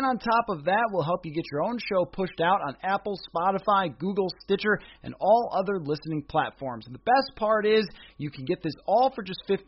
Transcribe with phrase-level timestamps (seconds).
[0.00, 3.18] On top of that, we'll help you get your own show pushed out on Apple,
[3.28, 6.86] Spotify, Google, Stitcher, and all other listening platforms.
[6.86, 7.84] And the best part is
[8.16, 9.58] you can get this all for just $15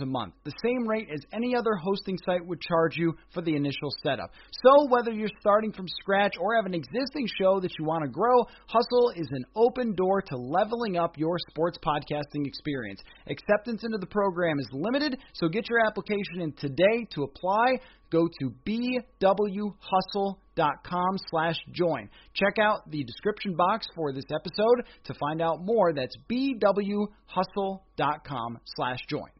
[0.00, 3.56] a month, the same rate as any other hosting site would charge you for the
[3.56, 4.30] initial setup.
[4.64, 8.10] So whether you're starting from scratch or have an existing show that you want to
[8.10, 13.00] grow, Hustle is an open door to leveling up your sports podcasting experience.
[13.28, 17.76] Acceptance into the program is limited, so get your application in today to apply
[18.16, 22.08] go to bwhustle.com slash join.
[22.34, 25.92] Check out the description box for this episode to find out more.
[25.92, 29.35] That's bwhustle.com slash join.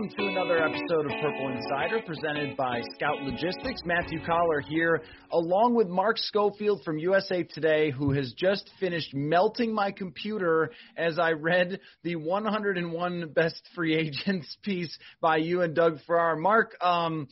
[0.00, 3.82] Welcome to another episode of Purple Insider presented by Scout Logistics.
[3.84, 9.74] Matthew Coller here, along with Mark Schofield from USA Today, who has just finished melting
[9.74, 15.98] my computer as I read the 101 Best Free Agents piece by you and Doug
[16.06, 16.36] Farrar.
[16.36, 17.28] Mark, um,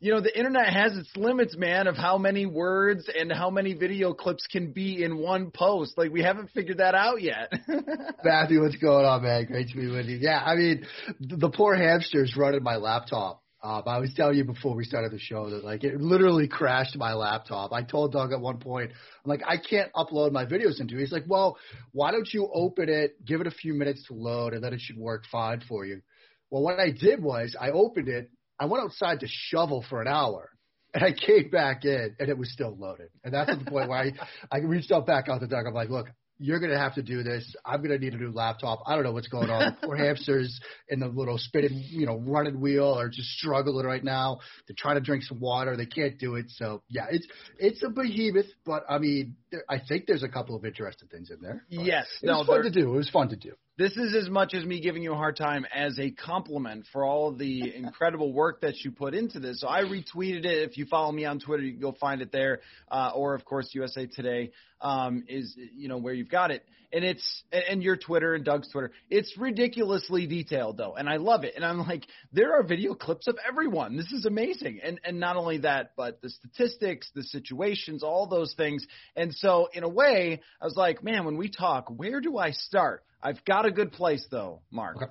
[0.00, 3.74] you know, the internet has its limits, man, of how many words and how many
[3.74, 5.98] video clips can be in one post.
[5.98, 7.52] Like, we haven't figured that out yet.
[8.24, 9.46] Matthew, what's going on, man?
[9.46, 10.18] Great to be with you.
[10.18, 10.86] Yeah, I mean,
[11.18, 13.42] the poor hamsters running my laptop.
[13.60, 16.96] Um, I was telling you before we started the show that like it literally crashed
[16.96, 17.72] my laptop.
[17.72, 21.00] I told Doug at one point, I'm like, I can't upload my videos into it.
[21.00, 21.58] He's like, well,
[21.90, 24.80] why don't you open it, give it a few minutes to load, and then it
[24.80, 26.02] should work fine for you.
[26.50, 30.08] Well, what I did was I opened it, I went outside to shovel for an
[30.08, 30.50] hour.
[30.94, 33.08] And I came back in and it was still loaded.
[33.22, 34.12] And that's the point where I,
[34.50, 35.66] I reached out back out the Doug.
[35.66, 36.08] I'm like, look,
[36.38, 37.54] you're going to have to do this.
[37.64, 38.80] I'm going to need a new laptop.
[38.86, 39.76] I don't know what's going on.
[39.80, 44.04] The poor hamsters in the little spinning, you know, running wheel are just struggling right
[44.04, 44.38] now.
[44.66, 45.76] They're trying to drink some water.
[45.76, 46.46] They can't do it.
[46.48, 47.26] So yeah, it's
[47.58, 51.30] it's a behemoth, but I mean, there, I think there's a couple of interesting things
[51.30, 51.64] in there.
[51.68, 52.94] Yes, it was fun to do.
[52.94, 53.52] It was fun to do.
[53.78, 57.04] This is as much as me giving you a hard time as a compliment for
[57.04, 59.60] all of the incredible work that you put into this.
[59.60, 60.68] So I retweeted it.
[60.68, 62.58] If you follow me on Twitter, you can go find it there.
[62.90, 64.50] Uh, or of course, USA Today
[64.80, 68.68] um, is you know where you've got it, and it's and your Twitter and Doug's
[68.68, 68.90] Twitter.
[69.10, 71.54] It's ridiculously detailed though, and I love it.
[71.54, 73.96] And I'm like, there are video clips of everyone.
[73.96, 74.80] This is amazing.
[74.82, 78.84] And and not only that, but the statistics, the situations, all those things.
[79.14, 82.50] And so in a way, I was like, man, when we talk, where do I
[82.50, 83.04] start?
[83.22, 84.96] I've got a good place though, Mark.
[84.96, 85.06] Okay.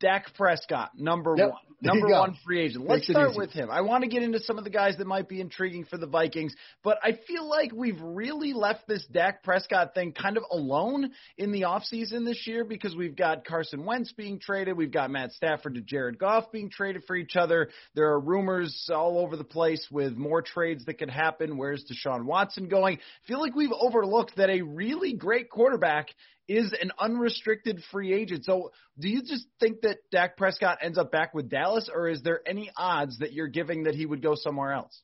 [0.00, 1.50] Dak Prescott, number Yep.
[1.50, 2.86] one, number one free agent.
[2.86, 3.70] Let's Makes start with him.
[3.70, 6.06] I want to get into some of the guys that might be intriguing for the
[6.06, 11.10] Vikings, but I feel like we've really left this Dak Prescott thing kind of alone
[11.36, 15.32] in the offseason this year because we've got Carson Wentz being traded, we've got Matt
[15.32, 17.68] Stafford to Jared Goff being traded for each other.
[17.94, 21.58] There are rumors all over the place with more trades that could happen.
[21.58, 22.96] Where's Deshaun Watson going?
[22.96, 26.08] I feel like we've overlooked that a really great quarterback
[26.50, 28.44] is an unrestricted free agent.
[28.44, 32.22] So, do you just think that Dak Prescott ends up back with Dallas, or is
[32.22, 35.00] there any odds that you're giving that he would go somewhere else?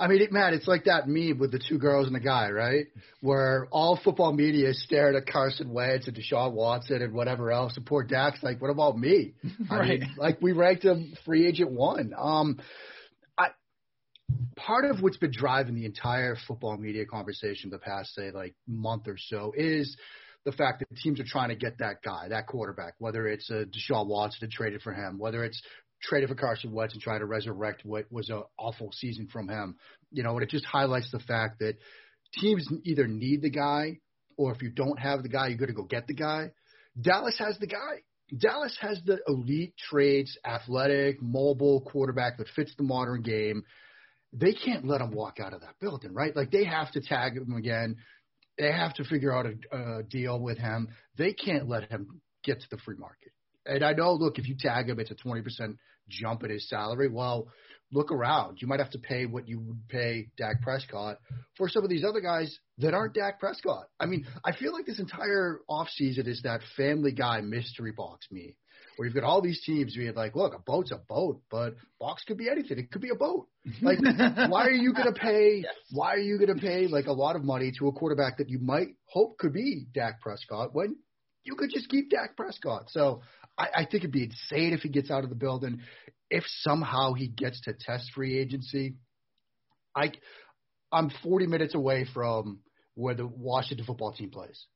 [0.00, 2.50] I mean, it, Matt, it's like that meme with the two girls and the guy,
[2.50, 2.86] right?
[3.20, 7.86] Where all football media staring at Carson Wentz and Deshaun Watson and whatever else, and
[7.86, 9.34] poor Dak's like, "What about me?"
[9.70, 10.00] I Right.
[10.00, 12.12] mean, like we ranked him free agent one.
[12.18, 12.58] Um,
[13.38, 13.50] I
[14.56, 19.06] part of what's been driving the entire football media conversation the past, say, like month
[19.06, 19.96] or so is
[20.44, 23.66] the fact that teams are trying to get that guy, that quarterback, whether it's a
[23.66, 25.60] Deshaun Watson and traded for him, whether it's
[26.02, 29.76] traded for Carson Wentz and trying to resurrect what was an awful season from him.
[30.10, 31.76] You know, and it just highlights the fact that
[32.34, 33.98] teams either need the guy
[34.36, 36.52] or if you don't have the guy, you're going to go get the guy.
[36.98, 38.02] Dallas has the guy.
[38.36, 43.64] Dallas has the elite traits, athletic, mobile quarterback that fits the modern game.
[44.32, 46.34] They can't let him walk out of that building, right?
[46.34, 47.96] Like they have to tag him again.
[48.60, 50.88] They have to figure out a, a deal with him.
[51.16, 53.32] They can't let him get to the free market.
[53.64, 55.76] And I know, look, if you tag him, it's a 20%
[56.10, 57.08] jump in his salary.
[57.08, 57.48] Well,
[57.90, 58.58] look around.
[58.60, 61.16] You might have to pay what you would pay Dak Prescott
[61.56, 63.86] for some of these other guys that aren't Dak Prescott.
[63.98, 68.56] I mean, I feel like this entire offseason is that family guy mystery box me,
[68.96, 72.22] where you've got all these teams being like, look, a boat's a boat, but box
[72.26, 72.78] could be anything.
[72.78, 73.48] It could be a boat.
[73.82, 73.98] Like,
[74.50, 77.36] why are you going to pay, why are you going to pay like a lot
[77.36, 80.96] of money to a quarterback that you might hope could be Dak Prescott when
[81.44, 82.90] you could just keep Dak Prescott?
[82.90, 83.22] So
[83.56, 85.80] I, I think it'd be insane if he gets out of the building.
[86.30, 88.96] If somehow he gets to test free agency,
[89.94, 90.12] I,
[90.92, 92.60] I'm 40 minutes away from
[92.94, 94.66] where the Washington football team plays.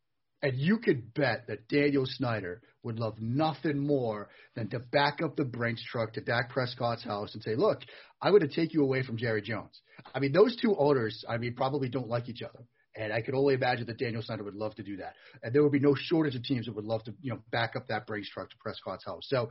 [0.45, 5.37] And you could bet that Daniel Snyder would love nothing more than to back up
[5.37, 7.81] the Brinks truck to Dak Prescott's house and say, look,
[8.21, 9.81] I'm going to take you away from Jerry Jones.
[10.15, 12.67] I mean, those two owners, I mean, probably don't like each other.
[12.95, 15.15] And I could only imagine that Daniel Snyder would love to do that.
[15.43, 17.73] And there would be no shortage of teams that would love to, you know, back
[17.75, 19.23] up that Brinks truck to Prescott's house.
[19.23, 19.49] So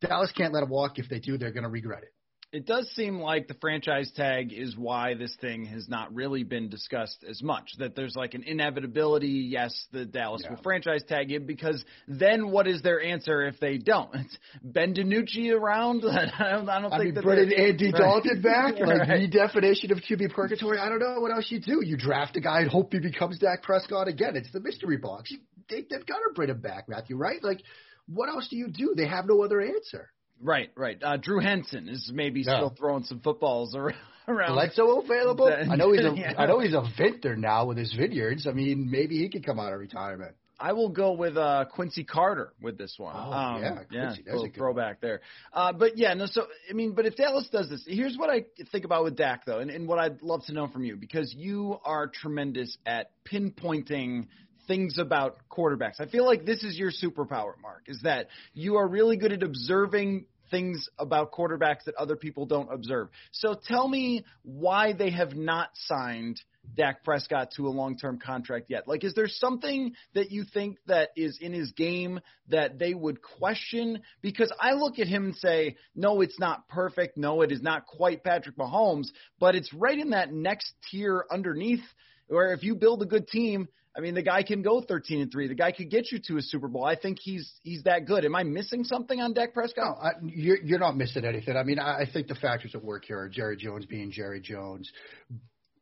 [0.00, 1.00] Dallas can't let him walk.
[1.00, 2.12] If they do, they're going to regret it.
[2.52, 6.68] It does seem like the franchise tag is why this thing has not really been
[6.70, 7.72] discussed as much.
[7.78, 9.48] That there's like an inevitability.
[9.50, 10.50] Yes, the Dallas Yeah.
[10.50, 14.14] will franchise tag him because then what is their answer if they don't?
[14.14, 16.04] It's Ben DiNucci around?
[16.08, 18.00] I don't, I don't I think mean, that bringing they're- Andy Right.
[18.00, 19.20] Dalton back, like Right.
[19.30, 20.78] the definition of QB purgatory.
[20.78, 21.80] I don't know what else you do.
[21.84, 24.36] You draft a guy and hope he becomes Dak Prescott again.
[24.36, 25.30] It's the mystery box.
[25.32, 25.38] You,
[25.68, 27.16] they, they've got to bring him back, Matthew.
[27.16, 27.42] Right?
[27.42, 27.60] Like,
[28.08, 28.94] what else do you do?
[28.96, 30.10] They have no other answer.
[30.42, 30.98] Right, right.
[31.02, 32.56] Uh, Drew Henson is maybe Yeah.
[32.58, 33.94] still throwing some footballs ar-
[34.28, 34.54] around.
[34.54, 35.46] Bledsoe available?
[35.70, 36.14] I know he's a.
[36.16, 36.34] yeah.
[36.36, 38.46] I know he's a vintner now with his vineyards.
[38.46, 40.34] I mean, maybe he could come out of retirement.
[40.58, 43.14] I will go with uh, Quincy Carter with this one.
[43.14, 45.20] Oh, um, yeah, Quincy, that's a throwback there.
[45.52, 46.24] Uh, but yeah, no.
[46.24, 49.44] So I mean, but if Dallas does this, here's what I think about with Dak
[49.44, 53.10] though, and, and what I'd love to know from you because you are tremendous at
[53.30, 54.28] pinpointing
[54.66, 56.00] things about quarterbacks.
[56.00, 59.42] I feel like this is your superpower, Mark, is that you are really good at
[59.42, 63.08] observing things about quarterbacks that other people don't observe.
[63.32, 66.40] So tell me why they have not signed
[66.74, 68.88] Dak Prescott to a long-term contract yet.
[68.88, 73.22] Like, is there something that you think that is in his game that they would
[73.22, 74.02] question?
[74.20, 77.16] Because I look at him and say, no, it's not perfect.
[77.16, 79.08] No, it is not quite Patrick Mahomes,
[79.38, 81.84] but it's right in that next tier underneath
[82.28, 85.32] where if you build a good team, I mean, the guy can go 13 and
[85.32, 85.48] 3.
[85.48, 86.84] The guy could get you to a Super Bowl.
[86.84, 88.24] I think he's he's that good.
[88.24, 89.98] Am I missing something on Dak No, Prescott?
[90.02, 91.56] I, you're you're not missing anything.
[91.56, 94.40] I mean, I, I think the factors at work here are Jerry Jones being Jerry
[94.40, 94.90] Jones,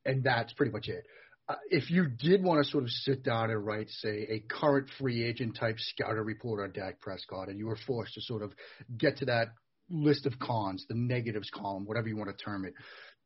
[0.04, 1.04] and that's pretty much it.
[1.49, 4.88] Uh, if you did want to sort of sit down and write, say, a current
[4.99, 8.52] free agent type scouter report on Dak Prescott, and you were forced to sort of
[8.97, 9.49] get to that
[9.90, 12.73] list of cons, the negatives column, whatever you want to term it,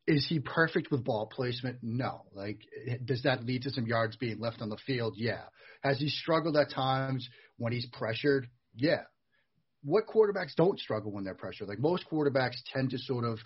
[0.09, 1.79] is he perfect with ball placement?
[1.83, 2.23] No.
[2.33, 2.61] Like,
[3.05, 5.15] does that lead to some yards being left on the field?
[5.17, 5.43] Yeah.
[5.83, 8.49] Has he struggled at times when he's pressured?
[8.75, 9.03] Yeah.
[9.83, 11.69] What quarterbacks don't struggle when they're pressured?
[11.69, 13.39] Like most quarterbacks tend to sort of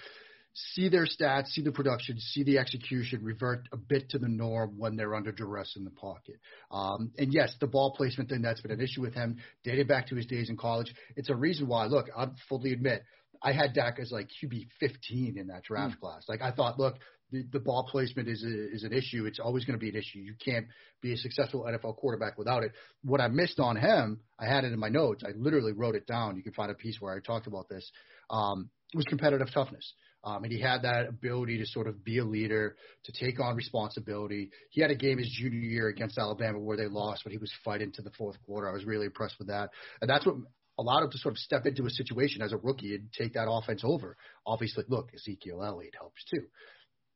[0.55, 4.79] see their stats, see the production, see the execution, revert a bit to the norm
[4.79, 6.37] when they're under duress in the pocket.
[6.71, 10.09] Um, and yes, the ball placement thing that's been an issue with him, dated back
[10.09, 10.95] to his days in college.
[11.17, 11.87] It's a reason why.
[11.87, 13.03] Look, I'll fully admit
[13.43, 16.25] I had Dak as like QB 15 in that draft class.
[16.29, 16.97] Like I thought, look,
[17.33, 19.25] the, the ball placement is a, is an issue.
[19.25, 20.19] It's always going to be an issue.
[20.19, 20.67] You can't
[21.01, 22.73] be a successful NFL quarterback without it.
[23.03, 25.25] What I missed on him, I had it in my notes.
[25.27, 26.37] I literally wrote it down.
[26.37, 27.91] You can find a piece where I talked about this.
[28.31, 29.95] Um, was competitive toughness.
[30.25, 33.57] Um, and he had that ability to sort of be a leader, to take on
[33.57, 34.51] responsibility.
[34.71, 37.53] He had a game his junior year against Alabama where they lost, but he was
[37.65, 38.69] fighting to the fourth quarter.
[38.69, 39.71] I was really impressed with that.
[40.01, 40.37] And that's what
[40.79, 43.51] allowed him to sort of step into a situation as a rookie and take that
[43.51, 44.17] offense over.
[44.47, 46.45] Obviously, look, Ezekiel Elliott helps too.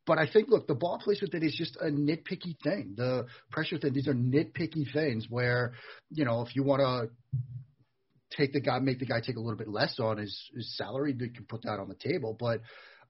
[0.07, 2.95] But I think, look, the ball placement thing is just a nitpicky thing.
[2.97, 5.73] The pressure thing, these are nitpicky things where,
[6.11, 7.11] you know, if you want to
[8.37, 11.13] take the guy, make the guy take a little bit less on his, his salary,
[11.13, 12.37] they can put that on the table.
[12.39, 12.61] But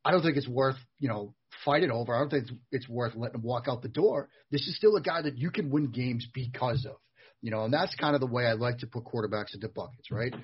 [0.07, 1.35] I don't think it's worth, you know,
[1.65, 2.15] fighting over.
[2.15, 4.31] I don't think it's, it's worth letting him walk out the door.
[4.51, 6.97] This is still a guy that you can win games because of.
[7.43, 10.11] You know, and that's kind of the way I like to put quarterbacks into buckets,
[10.11, 10.35] right?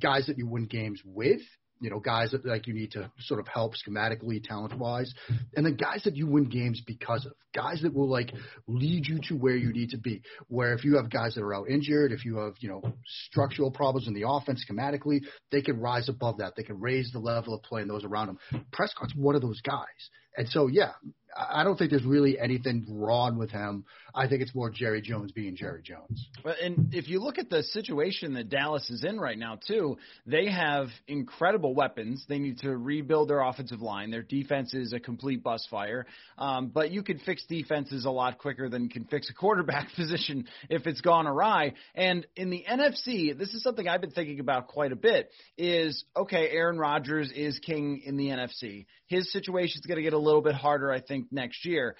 [0.00, 1.40] Guys that you win games with
[1.80, 5.12] you know, guys that like you need to sort of help schematically, talent wise,
[5.54, 8.32] and then guys that you win games because of, guys that will like
[8.66, 10.22] lead you to where you need to be.
[10.48, 12.82] Where if you have guys that are out injured, if you have you know
[13.28, 16.54] structural problems in the offense schematically, they can rise above that.
[16.56, 18.64] They can raise the level of play and those around them.
[18.72, 20.92] Prescott's one of those guys, and so yeah,
[21.36, 23.84] I don't think there's really anything wrong with him.
[24.14, 26.26] I think it's more Jerry Jones being Jerry Jones.
[26.62, 30.50] And if you look at the situation that Dallas is in right now, too, they
[30.50, 32.24] have incredible weapons.
[32.26, 34.10] They need to rebuild their offensive line.
[34.10, 36.06] Their defense is a complete bus fire.
[36.38, 39.88] Um, but you can fix defenses a lot quicker than you can fix a quarterback
[39.96, 41.74] position if it's gone awry.
[41.94, 45.30] And in the NFC, this is something I've been thinking about quite a bit.
[45.58, 48.86] Is okay, Aaron Rodgers is king in the NFC.
[49.06, 51.96] His situation is going to get a little bit harder, I think, next year.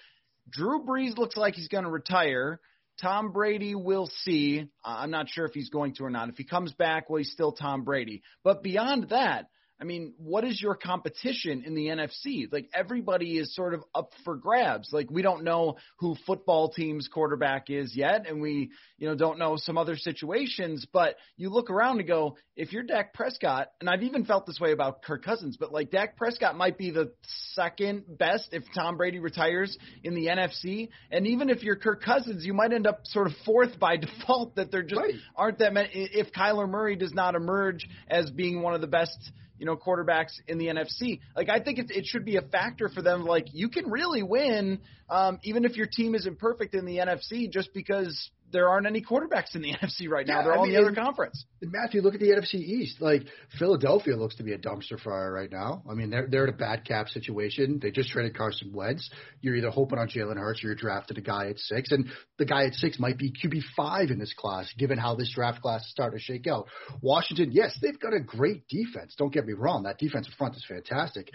[0.51, 2.61] Drew Brees looks like he's going to retire.
[3.01, 4.69] Tom Brady, we'll see.
[4.85, 6.29] I'm not sure if he's going to or not.
[6.29, 8.23] If he comes back, well, he's still Tom Brady.
[8.43, 12.51] But beyond that, I mean, what is your competition in the NFC?
[12.51, 14.89] Like everybody is sort of up for grabs.
[14.91, 19.39] Like we don't know who football team's quarterback is yet, and we, you know, don't
[19.39, 20.87] know some other situations.
[20.91, 24.59] But you look around and go, if you're Dak Prescott, and I've even felt this
[24.59, 27.13] way about Kirk Cousins, but like Dak Prescott might be the
[27.53, 32.47] second best if Tom Brady retires in the NFC, and even if you're Kirk Cousins,
[32.47, 34.57] you might end up sort of fourth by default.
[34.57, 35.15] That there just right.
[35.37, 35.91] aren't that many.
[35.93, 39.19] If Kyler Murray does not emerge as being one of the best
[39.59, 41.21] you know, quarterbacks in the NFC.
[41.35, 43.25] Like I think it, it should be a factor for them.
[43.25, 47.51] Like you can really win, um, even if your team isn't perfect in the NFC,
[47.51, 50.39] just because there aren't any quarterbacks in the NFC right now.
[50.39, 51.45] Yeah, They're I all mean, in the other conference.
[51.61, 53.01] And Matthew, look at the NFC East.
[53.01, 53.23] Like
[53.59, 55.83] Philadelphia looks to be a dumpster fire right now.
[55.91, 57.79] I mean, they're they're in a bad cap situation.
[57.83, 59.11] They just traded Carson Wentz.
[59.41, 62.45] You're either hoping on Jalen Hurts or you're drafted a guy at six, and the
[62.47, 65.83] guy at six might be QB five in this class, given how this draft class
[65.83, 66.67] is starting to shake out.
[67.01, 69.15] Washington, yes, they've got a great defense.
[69.17, 69.85] Don't get me wrong.
[69.85, 71.31] That defensive front is fantastic.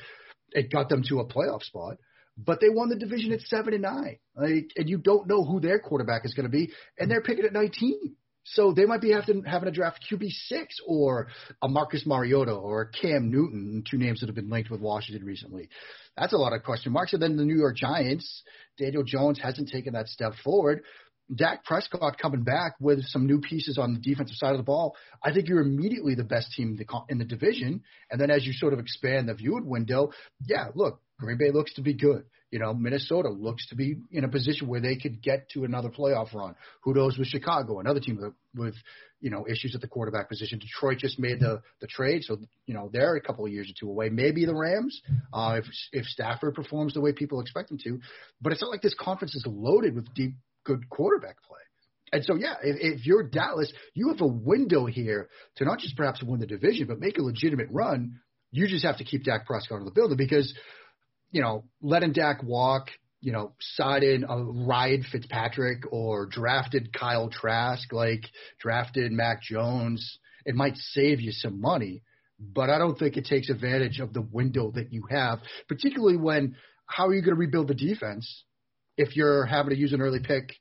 [0.52, 1.98] It got them to a playoff spot
[2.46, 4.18] but they won the division at seven and nine.
[4.36, 7.46] Like, and you don't know who their quarterback is going to be, and they're picking
[7.46, 8.16] at 19.
[8.44, 11.28] So they might be having, having to draft QB six or
[11.62, 15.70] a Marcus Mariota or Cam Newton, two names that have been linked with Washington recently.
[16.18, 17.14] That's a lot of question marks.
[17.14, 18.42] And then the New York Giants,
[18.80, 20.84] Daniel Jones hasn't taken that step forward.
[21.34, 24.96] Dak Prescott coming back with some new pieces on the defensive side of the ball,
[25.24, 26.78] I think you're immediately the best team
[27.10, 27.84] in the, division.
[28.10, 30.12] And then as you sort of expand the viewed window,
[30.46, 32.26] yeah, look, Green Bay looks to be good.
[32.50, 35.90] You know, Minnesota looks to be in a position where they could get to another
[35.90, 36.56] playoff run.
[36.84, 38.76] Who knows with Chicago, another team with, with
[39.22, 40.60] you know issues at the quarterback position.
[40.60, 43.74] Detroit just made the the trade, so you know they're a couple of years or
[43.80, 44.10] two away.
[44.10, 45.00] Maybe the Rams,
[45.32, 48.00] uh, if if Stafford performs the way people expect him to.
[48.42, 51.60] But it's not like this conference is loaded with deep good quarterback play.
[52.14, 55.96] And so, yeah, if, if you're Dallas, you have a window here to not just
[55.96, 58.20] perhaps win the division, but make a legitimate run.
[58.52, 60.54] You just have to keep Dak Prescott in the building because
[61.32, 62.90] you know, letting Dak walk,
[63.22, 68.24] you know, side in a Ryan Fitzpatrick or drafted Kyle Trask, like
[68.60, 72.04] drafted Mac Jones, it might save you some money.
[72.40, 76.56] But I don't think it takes advantage of the window that you have, particularly when
[76.88, 78.44] how are you going to rebuild the defense
[79.02, 80.54] if you're having to use an early pick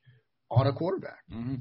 [0.50, 1.20] on a quarterback?
[1.32, 1.56] Mm-hmm.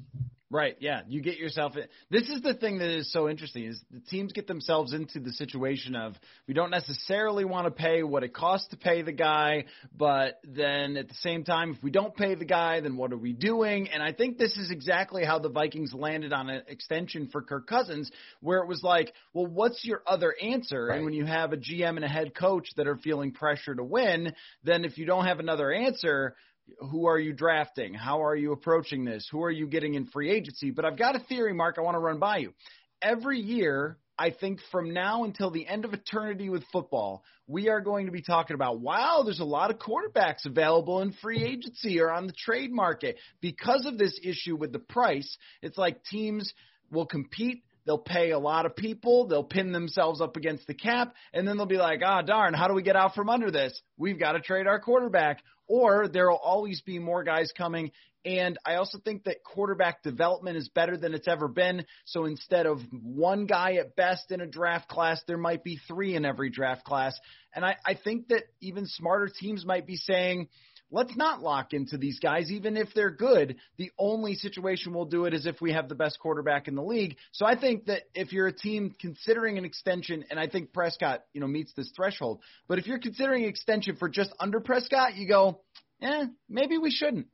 [0.52, 0.78] Right.
[0.80, 1.02] Yeah.
[1.08, 1.78] You get yourself.
[1.78, 5.20] In, this is the thing that is so interesting is the teams get themselves into
[5.20, 6.16] the situation of
[6.48, 10.98] we don't necessarily want to pay what it costs to pay the guy, but then
[10.98, 13.90] at the same time, if we don't pay the guy, then what are we doing?
[13.90, 17.68] And I think this is exactly how the Vikings landed on an extension for Kirk
[17.68, 20.86] Cousins, where it was like, well, what's your other answer?
[20.86, 20.96] Right.
[20.96, 23.84] And when you have a GM and a head coach that are feeling pressure to
[23.84, 24.34] win,
[24.64, 26.36] then if you don't have another answer,
[26.80, 27.94] who are you drafting?
[27.94, 29.28] How are you approaching this?
[29.32, 30.72] Who are you getting in free agency?
[30.72, 32.54] But I've got a theory, Mark, I want to run by you.
[33.02, 37.80] Every year I think from now until the end of eternity with football, we are
[37.80, 42.02] going to be talking about wow, there's a lot of quarterbacks available in free agency
[42.02, 43.18] or on the trade market.
[43.42, 46.54] Because of this issue with the price, it's like teams
[46.92, 49.26] will compete They'll pay a lot of people.
[49.26, 51.16] They'll pin themselves up against the cap.
[51.34, 53.82] And then they'll be like, ah, darn, how do we get out from under this?
[53.98, 55.42] We've got to trade our quarterback.
[55.70, 57.92] Or there will always be more guys coming.
[58.26, 61.86] And I also think that quarterback development is better than it's ever been.
[62.04, 66.16] So instead of one guy at best in a draft class, there might be three
[66.16, 67.18] in every draft class.
[67.56, 70.50] And I, I think that even smarter teams might be saying,
[70.92, 73.58] let's not lock into these guys, even if they're good.
[73.78, 76.84] The only situation we'll do it is if we have the best quarterback in the
[76.84, 77.18] league.
[77.32, 81.24] So I think that if you're a team considering an extension, and I think Prescott,
[81.34, 85.28] you know, meets this threshold, but if you're considering extension for just under Prescott, you
[85.28, 85.62] go,
[86.02, 87.28] eh, maybe we shouldn't.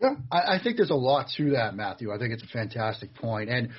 [0.00, 2.12] Yeah, I, I think there's a lot to that, Matthew.
[2.12, 3.70] I think it's a fantastic point, and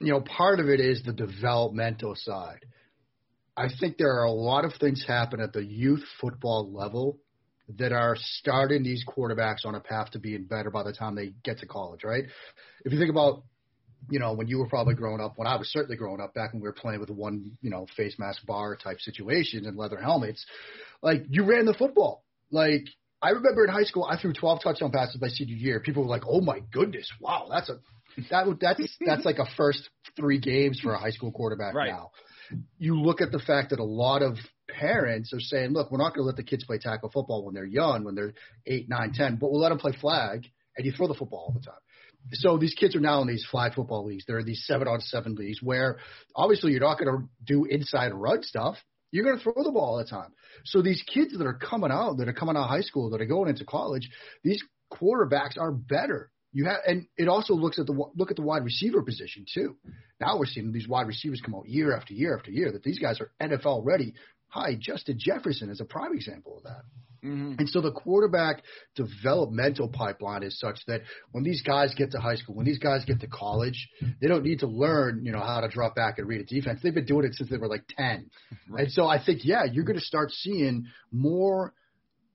[0.00, 2.64] you know, part of it is the developmental side.
[3.56, 7.18] I think there are a lot of things happen at the youth football level
[7.78, 11.32] that are starting these quarterbacks on a path to being better by the time they
[11.42, 12.24] get to college, right?
[12.84, 13.42] If you think about,
[14.08, 16.52] you know, when you were probably growing up, when I was certainly growing up back
[16.52, 20.00] when we were playing with one, you know, face mask bar type situation and leather
[20.00, 20.46] helmets,
[21.02, 22.24] like you ran the football.
[22.52, 22.84] Like
[23.20, 25.80] I remember in high school, I threw 12 touchdown passes my senior year.
[25.80, 27.78] People were like, "Oh my goodness, wow, that's a
[28.30, 31.90] that that's that's like a first three games for a high school quarterback right.
[31.90, 32.10] now."
[32.78, 34.36] You look at the fact that a lot of
[34.78, 37.54] parents are saying, look, we're not going to let the kids play tackle football when
[37.54, 38.34] they're young, when they're
[38.66, 41.52] eight, nine, ten, but we'll let them play flag, and you throw the football all
[41.52, 41.80] the time.
[42.32, 44.24] So these kids are now in these flag football leagues.
[44.26, 45.98] There are these seven on seven leagues where
[46.34, 48.76] obviously you're not going to do inside run stuff.
[49.12, 50.32] You're going to throw the ball all the time.
[50.64, 53.20] So these kids that are coming out, that are coming out of high school, that
[53.20, 54.10] are going into college,
[54.42, 56.30] these quarterbacks are better.
[56.52, 59.76] You have, and it also looks at the look at the wide receiver position too.
[60.20, 62.98] Now we're seeing these wide receivers come out year after year after year that these
[62.98, 64.14] guys are NFL ready
[64.48, 66.82] Hi, Justin Jefferson is a prime example of that.
[67.24, 67.54] Mm-hmm.
[67.58, 68.62] And so the quarterback
[68.94, 73.04] developmental pipeline is such that when these guys get to high school, when these guys
[73.04, 73.88] get to college,
[74.20, 76.80] they don't need to learn, you know, how to drop back and read a defense.
[76.82, 78.30] They've been doing it since they were like 10.
[78.68, 78.84] Right.
[78.84, 81.72] And so I think, yeah, you're going to start seeing more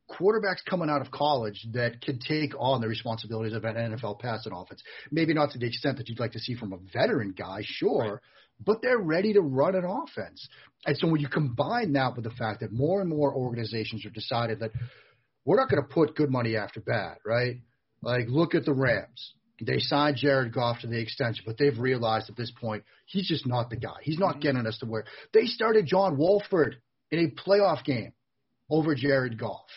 [0.10, 4.53] quarterbacks coming out of college that can take on the responsibilities of an NFL passing
[4.53, 4.82] offense.
[5.12, 8.13] Maybe not to the extent that you'd like to see from a veteran guy, sure,
[8.13, 8.20] right
[8.65, 10.48] but they're ready to run an offense.
[10.86, 14.13] And so when you combine that with the fact that more and more organizations have
[14.13, 14.72] decided that
[15.46, 17.58] we're not going to put good money after bad, right?
[18.01, 19.34] Like, look at the Rams.
[19.63, 23.46] They signed Jared Goff to the extension, but they've realized at this point he's just
[23.46, 23.98] not the guy.
[24.01, 24.39] He's not mm-hmm.
[24.39, 26.77] getting us to where they started John Wolford
[27.12, 28.14] in a playoff game
[28.72, 29.68] over Jared Goff.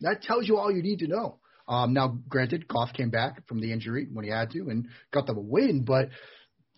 [0.00, 1.40] That tells you all you need to know.
[1.66, 5.26] Um, now, granted, Goff came back from the injury when he had to and got
[5.26, 6.08] them a win, but–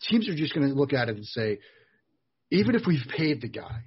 [0.08, 1.58] teams are just going to look at it and say,
[2.50, 3.84] even if we've paid the guy,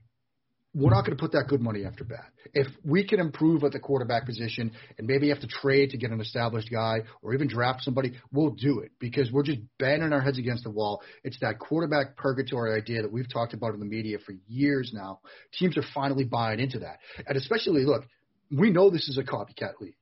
[0.76, 2.26] we're not going to put that good money after bad.
[2.54, 6.10] If we can improve at the quarterback position and maybe have to trade to get
[6.10, 10.22] an established guy or even draft somebody, we'll do it because we're just banging our
[10.22, 11.04] heads against the wall.
[11.24, 15.20] It's that quarterback purgatory idea that we've talked about in the media for years now.
[15.60, 16.98] Teams are finally buying into that.
[17.28, 18.06] And especially, look,
[18.52, 19.96] we know this is a copycat league.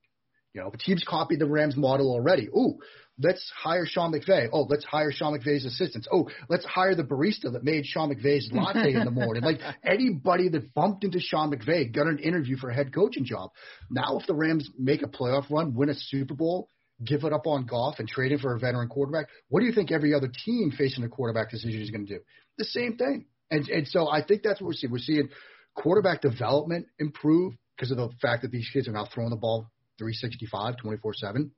[0.54, 2.48] You know, the teams copied the Rams model already.
[2.48, 2.78] Ooh,
[3.18, 4.50] let's hire Sean McVay.
[4.52, 6.08] Oh, let's hire Sean McVay's assistants.
[6.12, 9.44] Oh, let's hire the barista that made Sean McVay's latte in the morning.
[9.44, 13.52] Like anybody that bumped into Sean McVay got an interview for a head coaching job.
[13.90, 16.68] Now, if the Rams make a playoff run, win a Super Bowl,
[17.04, 19.74] give it up on Goff and trade him for a veteran quarterback, what do you
[19.74, 22.22] think every other team facing a quarterback decision is going to do?
[22.58, 23.26] The same thing.
[23.50, 24.92] And and so I think that's what we're seeing.
[24.92, 25.30] We're seeing
[25.76, 29.68] quarterback development improve because of the fact that these kids are now throwing the ball
[30.02, 31.52] 365, 24 7.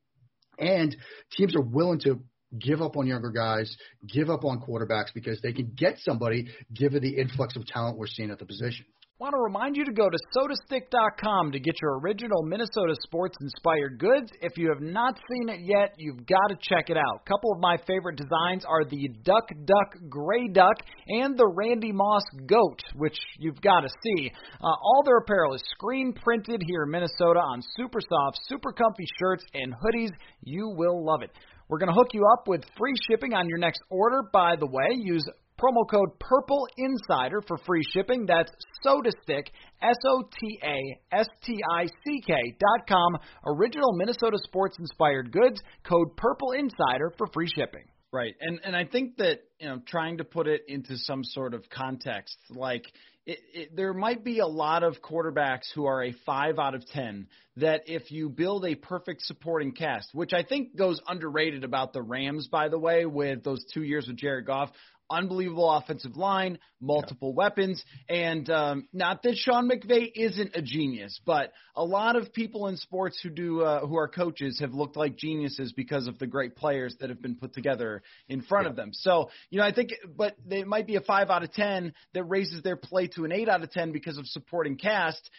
[0.59, 0.95] And
[1.31, 2.19] teams are willing to
[2.59, 3.75] give up on younger guys,
[4.07, 8.07] give up on quarterbacks because they can get somebody given the influx of talent we're
[8.07, 8.85] seeing at the position.
[9.19, 13.99] Want to remind you to go to sotastick.com to get your original Minnesota sports inspired
[13.99, 14.31] goods.
[14.41, 17.21] If you have not seen it yet, you've got to check it out.
[17.23, 21.91] A couple of my favorite designs are the Duck Duck Gray Duck and the Randy
[21.91, 24.31] Moss Goat, which you've got to see.
[24.59, 29.05] Uh, all their apparel is screen printed here in Minnesota on super soft, super comfy
[29.19, 30.09] shirts and hoodies.
[30.41, 31.29] You will love it.
[31.69, 34.23] We're going to hook you up with free shipping on your next order.
[34.33, 35.23] By the way, use
[35.63, 38.25] Promo code Purple Insider for free shipping.
[38.25, 38.51] That's
[38.85, 39.47] SotaStick,
[39.81, 43.17] S O T A S T I C K dot com.
[43.45, 45.61] Original Minnesota sports inspired goods.
[45.87, 47.85] Code Purple Insider for free shipping.
[48.11, 51.53] Right, and and I think that you know trying to put it into some sort
[51.53, 52.83] of context, like
[53.25, 56.85] it, it, there might be a lot of quarterbacks who are a five out of
[56.87, 61.93] ten that if you build a perfect supporting cast, which I think goes underrated about
[61.93, 64.69] the Rams, by the way, with those two years with Jared Goff,
[65.13, 67.43] unbelievable offensive line, multiple yeah.
[67.45, 72.67] weapons, and um, not that Sean McVay isn't a genius, but a lot of people
[72.67, 76.27] in sports who do uh, who are coaches have looked like geniuses because of the
[76.27, 78.71] great players that have been put together in front yeah.
[78.71, 78.89] of them.
[78.93, 82.23] So you know, I think, but they might be a five out of ten that
[82.23, 85.29] raises their play to an eight out of ten because of supporting cast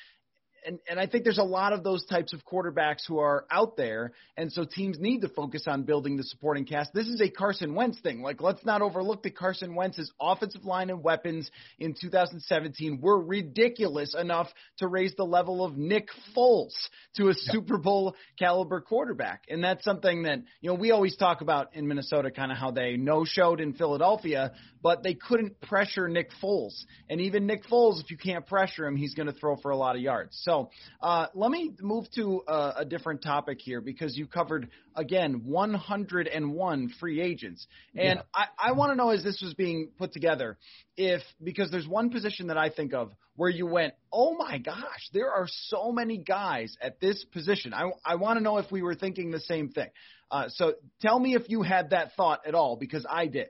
[0.65, 3.77] and and I think there's a lot of those types of quarterbacks who are out
[3.77, 6.93] there, and so teams need to focus on building the supporting cast.
[6.93, 8.23] This is a Carson Wentz thing.
[8.23, 14.15] Like let's not overlook that Carson Wentz's offensive line and weapons in 2017 were ridiculous
[14.15, 14.49] enough
[14.79, 16.75] to raise the level of Nick Foles
[17.17, 17.35] to a.
[17.35, 21.87] Super Bowl caliber quarterback, and that's something that you know we always talk about in
[21.87, 26.85] Minnesota, kind of how they no showed in Philadelphia, but they couldn't pressure Nick Foles,
[27.09, 29.77] and even Nick Foles, if you can't pressure him, he's going to throw for a
[29.77, 30.39] lot of yards.
[30.43, 34.69] So so uh, let me move to uh, a different topic here because you covered
[34.95, 38.23] again 101 free agents, and yeah.
[38.35, 40.57] I, I want to know as this was being put together,
[40.97, 45.09] if because there's one position that I think of where you went, oh my gosh,
[45.13, 47.75] there are so many guys at this position.
[47.75, 49.89] I I want to know if we were thinking the same thing.
[50.31, 53.49] Uh, so tell me if you had that thought at all because I did.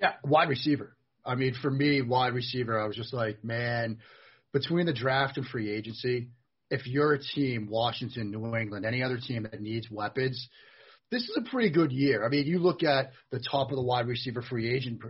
[0.00, 0.96] Yeah, wide receiver.
[1.24, 3.98] I mean, for me, wide receiver, I was just like, man,
[4.52, 6.28] between the draft and free agency,
[6.70, 10.48] if you're a team, Washington, New England, any other team that needs weapons,
[11.10, 12.24] this is a pretty good year.
[12.24, 15.00] I mean, you look at the top of the wide receiver free agent,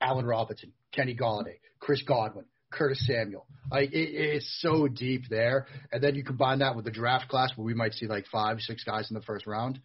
[0.00, 3.46] Allen Robinson, Kenny Golladay, Chris Godwin, Curtis Samuel.
[3.70, 7.50] Like it, it's so deep there, and then you combine that with the draft class
[7.56, 9.80] where we might see like five, six guys in the first round.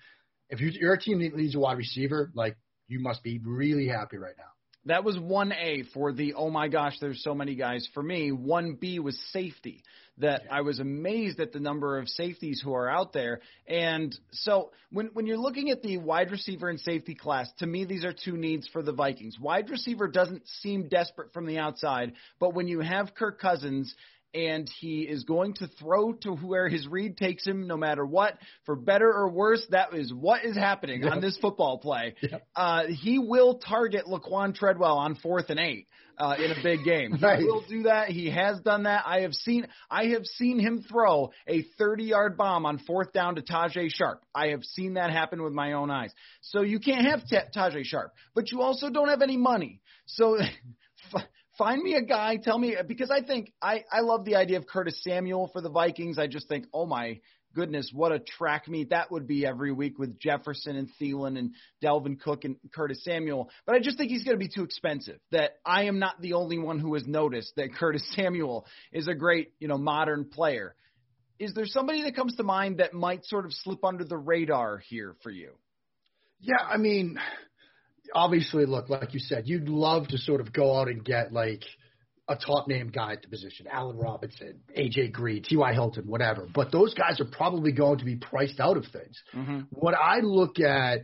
[0.49, 2.57] If you, you're a team needs a wide receiver, like
[2.87, 4.58] you must be really happy right now.
[4.85, 7.87] That was 1A for the, oh my gosh, there's so many guys.
[7.93, 9.83] For me, 1B was safety.
[10.17, 13.39] That I was amazed at the number of safeties who are out there.
[13.67, 17.85] And so when, when you're looking at the wide receiver and safety class, to me,
[17.85, 19.39] these are two needs for the Vikings.
[19.39, 23.95] Wide receiver doesn't seem desperate from the outside, but when you have Kirk Cousins
[24.33, 28.37] and he is going to throw to where his read takes him no matter what.
[28.65, 31.13] For better or worse, that is what is happening yep.
[31.13, 32.15] on this football play.
[32.21, 32.47] Yep.
[32.55, 35.87] Uh, he will target Laquan Treadwell on fourth and eight.
[36.17, 38.09] Uh, in a big game, he will do that.
[38.09, 39.03] He has done that.
[39.05, 43.41] I have seen, I have seen him throw a 30-yard bomb on fourth down to
[43.41, 44.21] Tajae Sharpe.
[44.35, 46.11] I have seen that happen with my own eyes.
[46.41, 49.79] So you can't have t- Tajae Sharpe, but you also don't have any money.
[50.07, 50.37] So
[51.59, 54.65] find me a guy, tell me because I think I I love the idea of
[54.65, 56.17] Curtis Samuel for the Vikings.
[56.17, 57.19] I just think, oh my
[57.53, 61.53] goodness, what a track meet that would be every week with Jefferson and Thielen and
[61.83, 63.49] Dalvin Cook and Curtis Samuel.
[63.65, 65.19] But I just think he's going to be too expensive.
[65.31, 69.13] That I am not the only one who has noticed that Curtis Samuel is a
[69.13, 70.75] great, you know, modern player.
[71.37, 74.77] Is there somebody that comes to mind that might sort of slip under the radar
[74.77, 75.51] here for you?
[76.41, 77.17] Yeah, I mean,
[78.13, 81.63] obviously, look, like you said, you'd love to sort of go out and get like
[82.27, 85.73] a top name guy at the position, Allen Robinson, AJ Green, T.Y.
[85.73, 86.47] Hilton, whatever.
[86.53, 89.21] But those guys are probably going to be priced out of things.
[89.35, 89.61] Mm-hmm.
[89.71, 90.99] What I look at,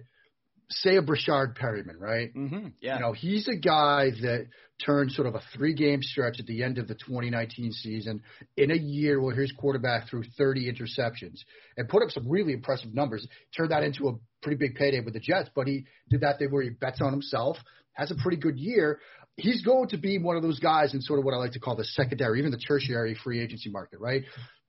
[0.69, 2.33] say a Breshad Perriman, right?
[2.33, 2.67] Mm-hmm.
[2.81, 2.95] Yeah.
[2.95, 4.47] You know, he's a guy that
[4.83, 8.21] turned sort of a three game stretch at the end of the 2019 season
[8.57, 11.39] in a year where his quarterback threw 30 interceptions
[11.77, 13.27] and put up some really impressive numbers.
[13.55, 16.51] Turned that into a pretty big payday with the Jets, but he did that thing
[16.51, 17.57] where he bets on himself,
[17.93, 18.99] has a pretty good year.
[19.37, 21.59] He's going to be one of those guys in sort of what I like to
[21.59, 24.23] call the secondary, even the tertiary free agency market, right?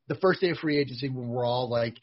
[0.09, 1.97] The first day of free agency when we're all like,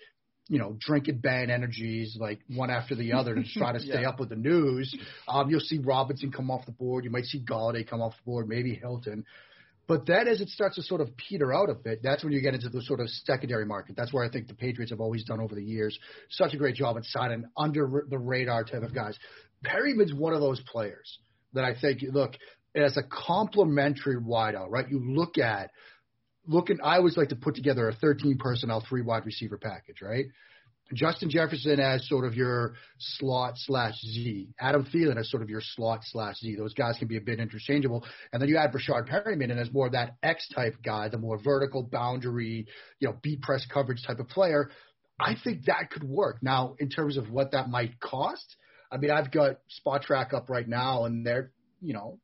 [0.50, 4.10] you know, drinking bad energies like one after the other to try to stay yeah.
[4.10, 4.94] up with the news.
[5.28, 7.06] Um, you'll see Robinson come off the board.
[7.06, 9.26] You might see Golladay come off the board, maybe Hilton.
[9.88, 12.42] But then as it starts to sort of peter out a bit, that's when you
[12.42, 13.96] get into the sort of secondary market.
[13.98, 15.98] That's where I think the Patriots have always done over the years
[16.30, 19.18] such a great job at signing under the radar type of guys.
[19.64, 21.20] Perriman's one of those players
[21.54, 22.34] that I think, look,
[22.76, 24.90] as a complementary wideout, right?
[24.90, 25.72] You look at,
[26.48, 30.26] looking, I always like to put together a 13 personnel, three wide receiver package, right?
[30.94, 34.50] Justin Jefferson as sort of your slot slash Z.
[34.60, 36.56] Adam Thielen as sort of your slot slash Z.
[36.56, 38.06] Those guys can be a bit interchangeable.
[38.32, 41.18] And then you add Breshad Perriman and as more of that X type guy, the
[41.18, 42.68] more vertical boundary,
[43.00, 44.70] you know, beat press coverage type of player.
[45.20, 46.40] I think that could work.
[46.42, 48.56] Now, in terms of what that might cost,
[48.92, 51.52] I mean, I've got Spotrac up right now and they're,
[51.82, 52.20] you know,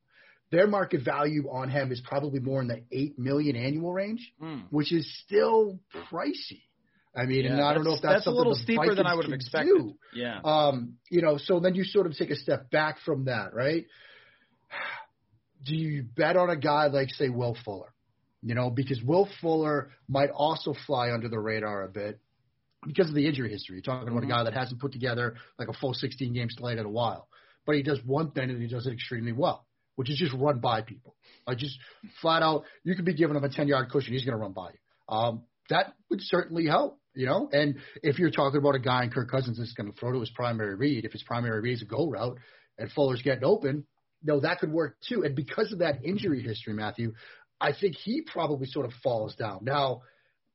[0.52, 4.64] their market value on him is probably more in the eight million annual range, mm.
[4.70, 5.80] which is still
[6.12, 6.64] pricey.
[7.16, 8.98] I mean, yeah, and I don't know if that's, something that's a little steeper Vikings
[8.98, 9.76] than I would have expected.
[9.76, 9.96] Do.
[10.14, 10.40] Yeah.
[10.44, 13.86] Um, you know, so then you sort of take a step back from that, right?
[15.66, 17.94] Do you bet on a guy like, say, Will Fuller?
[18.42, 22.20] You know, because Will Fuller might also fly under the radar a bit
[22.86, 23.76] because of the injury history.
[23.76, 24.32] You're talking about mm-hmm.
[24.32, 27.28] a guy that hasn't put together like a full 16 game slate in a while.
[27.66, 29.66] but he does one thing and he does it extremely well,
[30.00, 31.14] which is just run by people.
[31.46, 31.78] Like just
[32.22, 34.54] flat out, you could be giving him a 10 yard cushion, he's going to run
[34.54, 35.14] by you.
[35.14, 37.50] Um, that would certainly help, you know.
[37.52, 40.22] And if you're talking about a guy in Kirk Cousins that's going to throw to
[40.22, 42.38] his primary read, if his primary read is a go route
[42.78, 43.88] and Fuller's getting open,
[44.24, 45.26] no, that could work too.
[45.26, 47.12] And because of that injury history, Matthew,
[47.60, 49.60] I think he probably sort of falls down.
[49.64, 50.04] Now,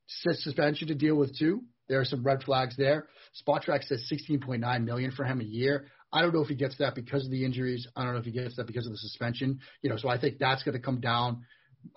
[0.07, 1.64] suspension to deal with too.
[1.90, 3.09] There are some red flags there.
[3.46, 5.88] Spotrac says 16.9 million for him a year.
[6.14, 7.88] I don't know if he gets that because of the injuries.
[7.96, 9.59] I don't know if he gets that because of the suspension.
[9.83, 11.44] You know, so I think that's going to come down.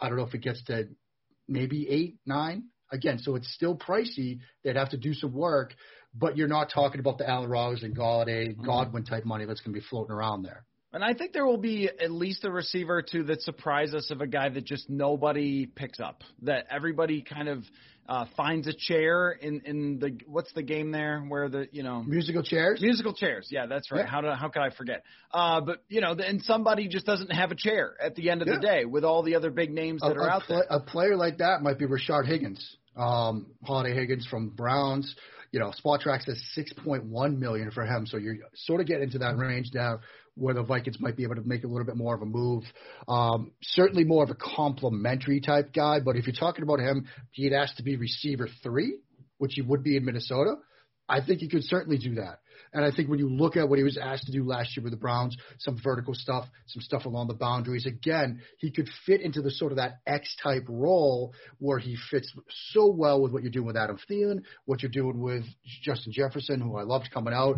[0.01, 0.88] I don't know if it gets to
[1.47, 2.63] maybe eight, nine.
[2.91, 4.39] Again, so it's still pricey.
[4.63, 5.75] They'd have to do some work,
[6.15, 7.51] but you're not talking about the Allen
[7.84, 8.65] and Golladay, mm-hmm.
[8.65, 10.65] Godwin type money that's going to be floating around there.
[10.97, 14.10] And I think there will be at least a receiver or two that surprise us
[14.10, 16.23] of a guy that just nobody picks up.
[16.41, 17.63] That everybody kind of
[18.10, 22.01] uh, finds a chair in in the what's the game there where the you know?
[22.01, 22.81] Musical chairs?
[22.81, 23.49] Musical chairs.
[23.51, 24.05] Yeah that's right.
[24.05, 24.07] Yeah.
[24.07, 25.03] how do how could I forget?
[25.31, 28.47] Uh but you know and somebody just doesn't have a chair at the end of
[28.47, 28.55] yeah.
[28.55, 30.65] the day with all the other big names that a, are a out there.
[30.67, 32.75] a player like that might be Rashard Higgins.
[32.95, 35.15] Um Hollywood Higgins from Browns.
[35.51, 39.19] You know Spot Spotrac says 6.1 million for him so you're sort of getting into
[39.19, 39.99] that range now
[40.38, 42.63] where the Vikings might be able to make a little bit more of a move.
[43.08, 47.54] Um, certainly more of a complementary type guy, but if you're talking about him, he'd
[47.54, 49.00] ask to be receiver three,
[49.38, 50.56] which he would be in Minnesota.
[51.10, 52.39] I think he could certainly do that.
[52.73, 54.84] And I think when you look at what he was asked to do last year
[54.84, 59.21] with the Browns, some vertical stuff, some stuff along the boundaries, again, he could fit
[59.21, 62.34] into the sort of that X type role where he fits
[62.71, 65.45] so well with what you're doing with Adam Thielen, what you're doing with
[65.82, 67.58] Justin Jefferson, who I loved coming out,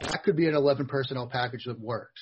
[0.00, 2.20] That could be an 11 personnel package that works.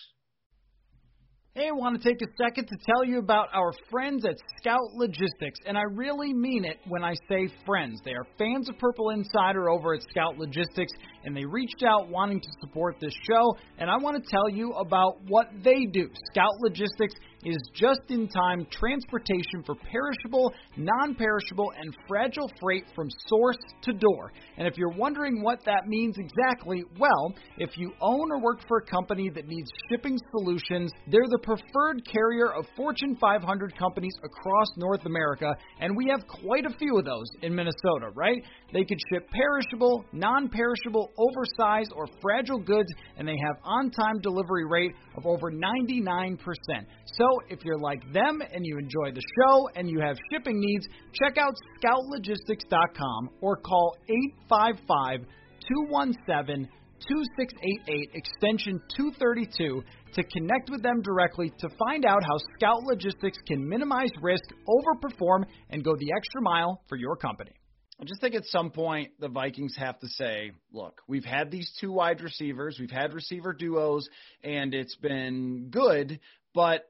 [1.54, 4.92] Hey, I want to take a second to tell you about our friends at Scout
[4.94, 8.00] Logistics, and I really mean it when I say friends.
[8.04, 10.92] They are fans of Purple Insider over at Scout Logistics,
[11.24, 14.72] and they reached out wanting to support this show, and I want to tell you
[14.72, 16.08] about what they do.
[16.30, 23.08] Scout Logistics is just in time transportation for perishable, non perishable, and fragile freight from
[23.28, 24.32] source to door.
[24.56, 28.78] And if you're wondering what that means exactly, well, if you own or work for
[28.78, 34.68] a company that needs shipping solutions, they're the preferred carrier of Fortune 500 companies across
[34.76, 38.42] North America, and we have quite a few of those in Minnesota, right?
[38.72, 44.20] They could ship perishable, non perishable, oversized, or fragile goods, and they have on time
[44.20, 46.38] delivery rate of over 99%.
[47.06, 50.86] So if you're like them and you enjoy the show and you have shipping needs,
[51.22, 53.96] check out scoutlogistics.com or call
[54.48, 55.20] 855
[55.68, 56.68] 217
[57.08, 59.82] 2688 extension 232
[60.14, 65.44] to connect with them directly to find out how Scout Logistics can minimize risk, overperform,
[65.70, 67.50] and go the extra mile for your company.
[68.00, 71.70] I just think at some point the Vikings have to say, look, we've had these
[71.80, 74.08] two wide receivers, we've had receiver duos,
[74.42, 76.18] and it's been good,
[76.54, 76.84] but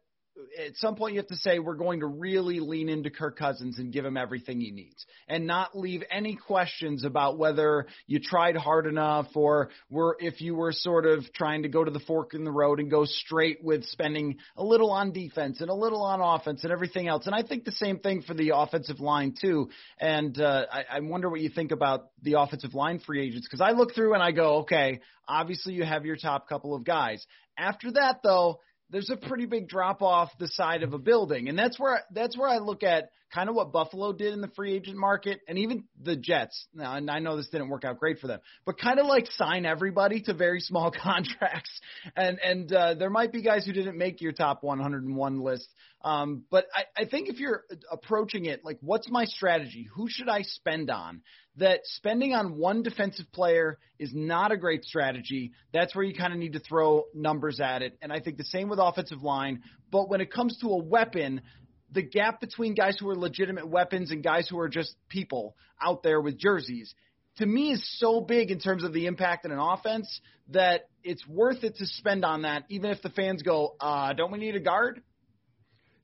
[0.58, 3.78] at some point you have to say we're going to really lean into Kirk Cousins
[3.78, 8.56] and give him everything he needs and not leave any questions about whether you tried
[8.56, 12.34] hard enough or were if you were sort of trying to go to the fork
[12.34, 16.02] in the road and go straight with spending a little on defense and a little
[16.02, 17.26] on offense and everything else.
[17.26, 19.70] And I think the same thing for the offensive line too.
[20.00, 23.60] And uh, I, I wonder what you think about the offensive line free agents because
[23.60, 27.24] I look through and I go, okay, obviously you have your top couple of guys.
[27.56, 28.58] After that though,
[28.94, 32.38] there's a pretty big drop off the side of a building, and that's where that's
[32.38, 35.58] where I look at kind of what Buffalo did in the free agent market, and
[35.58, 36.68] even the Jets.
[36.72, 39.26] Now, and I know this didn't work out great for them, but kind of like
[39.32, 41.72] sign everybody to very small contracts,
[42.14, 45.68] and and uh, there might be guys who didn't make your top 101 list.
[46.04, 49.88] Um, but I, I think if you're approaching it like, what's my strategy?
[49.96, 51.22] Who should I spend on?
[51.56, 55.52] That spending on one defensive player is not a great strategy.
[55.72, 57.96] That's where you kind of need to throw numbers at it.
[58.02, 59.62] And I think the same with offensive line.
[59.92, 61.42] But when it comes to a weapon,
[61.92, 66.02] the gap between guys who are legitimate weapons and guys who are just people out
[66.02, 66.92] there with jerseys
[67.38, 71.26] to me is so big in terms of the impact in an offense that it's
[71.26, 74.54] worth it to spend on that, even if the fans go, uh, don't we need
[74.54, 75.02] a guard?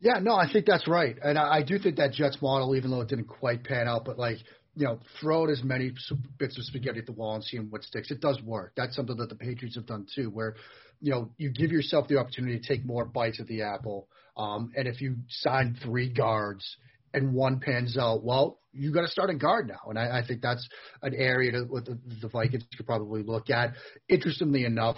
[0.01, 1.17] Yeah, no, I think that's right.
[1.23, 4.05] And I, I do think that Jets model, even though it didn't quite pan out,
[4.05, 4.39] but like,
[4.81, 5.93] you know, throw as many
[6.39, 8.11] bits of spaghetti at the wall and seeing what sticks.
[8.11, 8.73] It does work.
[8.79, 10.55] That's something that the Patriots have done too, where
[11.01, 14.09] you know, you give yourself the opportunity to take more bites at the apple.
[14.39, 16.65] Um, and if you sign three guards
[17.13, 19.91] and one pans out, well, you got to start a guard now.
[19.91, 20.67] And I, I think that's
[21.03, 23.75] an area that the, the Vikings could probably look at.
[24.09, 24.97] Interestingly enough,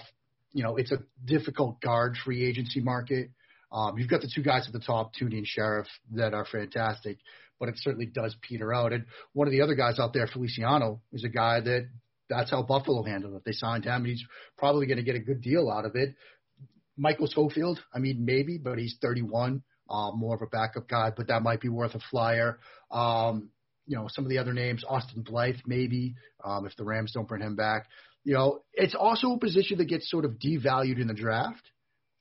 [0.52, 3.30] you know, it's a difficult guard free agency market.
[3.72, 7.18] Um, you've got the two guys at the top, Thuney and Scherff, that are fantastic,
[7.62, 8.92] but it certainly does peter out.
[8.92, 11.88] And one of the other guys out there, Feliciano, is a guy that
[12.28, 13.42] that's how Buffalo handled it.
[13.46, 13.94] They signed him.
[13.94, 14.24] And he's
[14.58, 16.16] probably going to get a good deal out of it.
[16.96, 21.28] Michael Schofield, I mean, maybe, but he's 31, uh, more of a backup guy, but
[21.28, 22.58] that might be worth a flyer.
[22.90, 23.50] Um,
[23.86, 27.28] you know, some of the other names, Austin Blythe, maybe, um, if the Rams don't
[27.28, 27.86] bring him back.
[28.24, 31.62] You know, it's also a position that gets sort of devalued in the draft.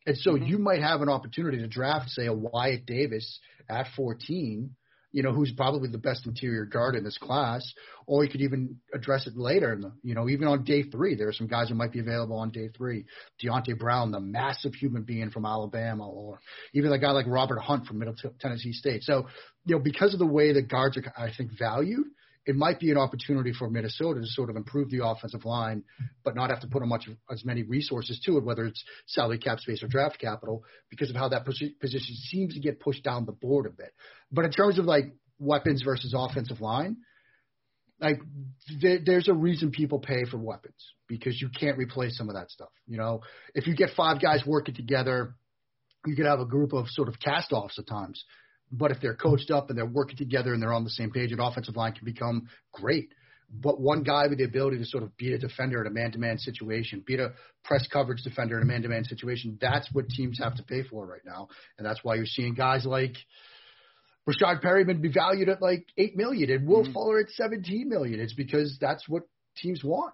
[0.06, 0.46] And so mm-hmm.
[0.46, 4.76] you might have an opportunity to draft, say, a Wyatt Davis at 14
[5.12, 7.62] you know, who's probably the best interior guard in this class,
[8.08, 9.74] or you could even address it later.
[9.74, 12.00] In the, you know, even on day three, there are some guys that might be
[12.00, 13.06] available on day three.
[13.44, 16.40] Deonte Brown, the massive human being from Alabama, or
[16.74, 19.04] even a guy like Robert Hunt from Middle Tennessee State.
[19.04, 19.28] So,
[19.66, 22.08] you know, because of the way the guards are, I think, valued,
[22.46, 25.84] it might be an opportunity for Minnesota to sort of improve the offensive line,
[26.24, 29.60] but not have to put much as many resources to it, whether it's salary cap
[29.60, 33.32] space or draft capital, because of how that position seems to get pushed down the
[33.32, 33.94] board a bit.
[34.32, 36.98] But in terms of like weapons versus offensive line,
[38.00, 38.20] like
[38.82, 42.50] there, there's a reason people pay for weapons because you can't replace some of that
[42.50, 42.72] stuff.
[42.88, 43.22] You know,
[43.54, 45.36] if you get five guys working together,
[46.08, 48.26] you could have a group of sort of cast-offs at times
[48.72, 51.32] but if they're coached up and they're working together and they're on the same page,
[51.32, 53.10] an offensive line can become great.
[53.54, 56.38] But one guy with the ability to sort of beat a defender in a man-to-man
[56.38, 57.34] situation, beat a
[57.66, 61.22] press coverage defender in a man-to-man situation, that's what teams have to pay for right
[61.26, 63.18] now, and that's why you're seeing guys like
[64.28, 66.94] Breshad Perriman be valued at like eight million and Will mm-hmm.
[66.94, 68.20] Fuller at seventeen million.
[68.20, 69.24] It's because that's what
[69.58, 70.14] teams want.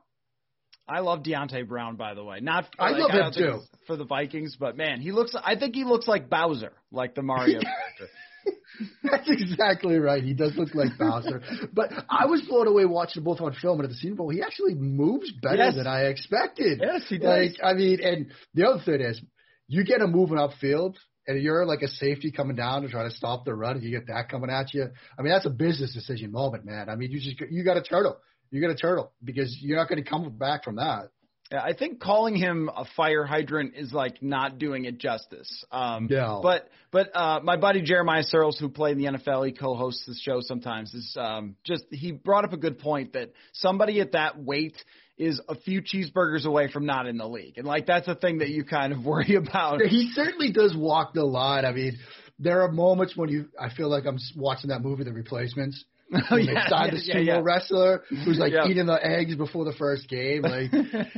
[0.89, 2.39] I love Deonte Brown, by the way.
[2.39, 5.36] Not for, I like, love I him too for the Vikings, but man, he looks.
[5.36, 8.08] I think he looks like Bowser, like the Mario character.
[9.03, 10.23] That's exactly right.
[10.23, 11.41] He does look like Bowser.
[11.73, 14.29] but I was blown away watching both on film and at the Senior Bowl.
[14.29, 15.75] He actually moves better yes.
[15.75, 16.81] than I expected.
[16.81, 17.27] Yes, he does.
[17.27, 19.21] Like, I mean, and the other thing is,
[19.67, 20.95] you get him moving upfield,
[21.27, 23.91] and you're like a safety coming down to try to stop the run, and you
[23.91, 24.88] get that coming at you.
[25.17, 26.89] I mean, that's a business decision moment, man.
[26.89, 28.17] I mean, you just you got a turtle.
[28.49, 31.10] You got a turtle because you're not going to come back from that.
[31.51, 35.65] I think calling him a fire hydrant is like not doing it justice.
[35.71, 36.39] Um, yeah.
[36.41, 40.21] But but uh, my buddy Jeremiah Sirles, who played in the NFL, he co-hosts this
[40.21, 40.93] show sometimes.
[40.93, 44.75] Is um, just he brought up a good point that somebody at that weight
[45.17, 48.39] is a few cheeseburgers away from not in the league, and like that's a thing
[48.39, 49.81] that you kind of worry about.
[49.81, 51.65] He certainly does walk the line.
[51.65, 51.97] I mean,
[52.39, 55.83] there are moments when you I feel like I'm watching that movie, The Replacements
[56.32, 59.74] Oh, yeah, signed yeah, the sumo yeah, wrestler who's like eating the eggs before the
[59.74, 60.41] first game.
[60.41, 60.72] Like,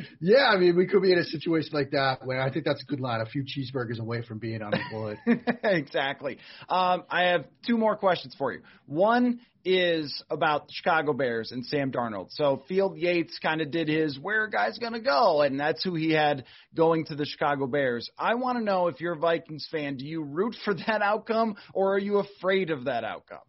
[0.20, 2.82] yeah, I mean, we could be in a situation like that where I think that's
[2.82, 3.22] a good line.
[3.22, 5.18] A few cheeseburgers away from being unemployed.
[5.64, 6.38] exactly.
[6.68, 8.62] Um, I have two more questions for you.
[8.86, 12.28] One is about the Chicago Bears and Sam Darnold.
[12.32, 15.96] So Field Yates kind of did his where guy's going to go, and that's who
[15.96, 18.10] he had going to the Chicago Bears.
[18.18, 21.56] I want to know if you're a Vikings fan, do you root for that outcome
[21.74, 23.40] or are you afraid of that outcome?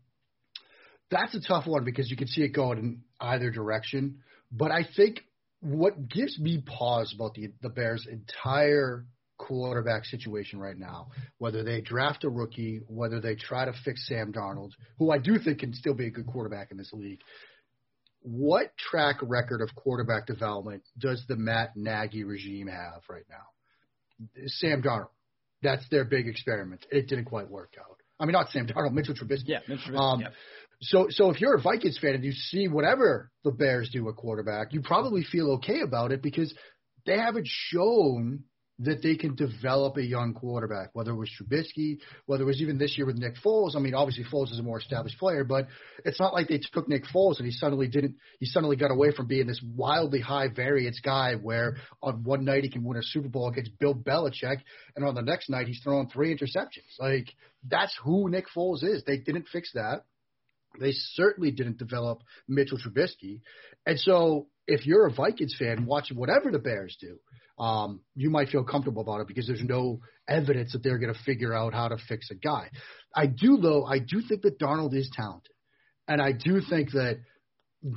[1.10, 4.20] That's a tough one because you can see it going in either direction.
[4.52, 5.20] But I think
[5.60, 9.06] what gives me pause about the the Bears' entire
[9.38, 14.32] quarterback situation right now, whether they draft a rookie, whether they try to fix Sam
[14.32, 17.20] Darnold, who I do think can still be a good quarterback in this league.
[18.22, 24.44] What track record of quarterback development does the Matt Nagy regime have right now?
[24.46, 25.08] Sam Darnold.
[25.62, 26.86] That's their big experiment.
[26.90, 27.96] It didn't quite work out.
[28.18, 29.44] I mean, not Sam Darnold, Mitchell Trubisky.
[29.46, 30.12] Yeah, Mitchell Trubisky.
[30.12, 30.28] Um, yeah.
[30.82, 34.16] So, so if you're a Vikings fan and you see whatever the Bears do at
[34.16, 36.54] quarterback, you probably feel okay about it because
[37.04, 38.44] they haven't shown
[38.82, 42.78] that they can develop a young quarterback, whether it was Trubisky, whether it was even
[42.78, 43.76] this year with Nick Foles.
[43.76, 45.66] I mean, obviously Foles is a more established player, but
[46.02, 49.12] it's not like they took Nick Foles and he suddenly didn't, he suddenly got away
[49.14, 53.02] from being this wildly high variance guy where on one night he can win a
[53.02, 54.60] Super Bowl against Bill Belichick
[54.96, 56.98] and on the next night he's throwing three interceptions.
[56.98, 57.26] Like,
[57.68, 59.04] that's who Nick Foles is.
[59.04, 60.04] They didn't fix that.
[60.78, 63.40] They certainly didn't develop Mitchell Trubisky.
[63.86, 67.18] And so if you're a Vikings fan watching whatever the Bears do,
[67.62, 71.20] um, you might feel comfortable about it because there's no evidence that they're going to
[71.24, 72.70] figure out how to fix a guy.
[73.14, 75.52] I do, though, I do think that Darnold is talented.
[76.08, 77.18] And I do think that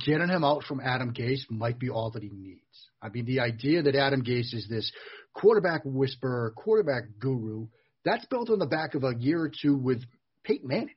[0.04, 2.60] getting him out from Adam Gase might be all that he needs.
[3.02, 4.90] I mean, the idea that Adam Gase is this
[5.34, 7.68] quarterback whisperer, quarterback guru,
[8.04, 10.02] that's built on the back of a year or two with
[10.44, 10.94] Peyton Manning.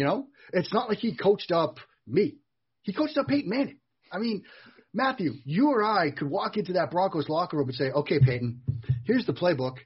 [0.00, 2.38] You know, it's not like he coached up me.
[2.84, 3.80] He coached up Peyton Manning.
[4.10, 4.44] I mean,
[4.94, 8.62] Matthew, you or I could walk into that Broncos locker room and say, "Okay, Peyton,
[9.04, 9.76] here's the playbook.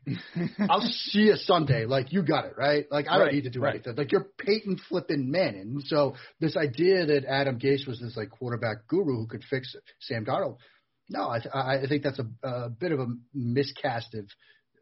[0.70, 1.84] I'll see you Sunday.
[1.86, 2.84] Like you got it, right?
[2.92, 3.74] Like I Right, don't need to do right.
[3.74, 3.96] anything.
[3.96, 5.80] Like you're Peyton flipping Manning.
[5.86, 10.24] So this idea that Adam Gase was this like quarterback guru who could fix Sam
[10.24, 10.58] Darnold,
[11.10, 14.28] no, I, th- I I think that's a, a bit of a miscasted,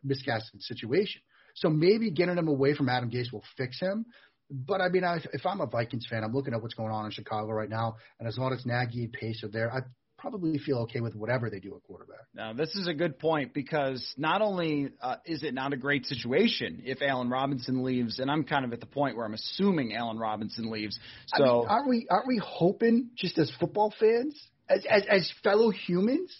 [0.06, 1.22] miscasted situation.
[1.54, 4.04] So maybe getting him away from Adam Gase will fix him.
[4.52, 7.06] But I mean, I, if I'm a Vikings fan, I'm looking at what's going on
[7.06, 9.80] in Chicago right now, and as long as Nagy and Pace are there, I
[10.22, 12.20] probably feel okay with whatever they do at quarterback.
[12.32, 16.06] Now, this is a good point because not only uh, is it not a great
[16.06, 19.94] situation if Allen Robinson leaves, and I'm kind of at the point where I'm assuming
[19.94, 20.98] Allen Robinson leaves.
[21.34, 25.32] So I mean, aren't we aren't we hoping just as football fans, as as, as
[25.42, 26.32] fellow humans,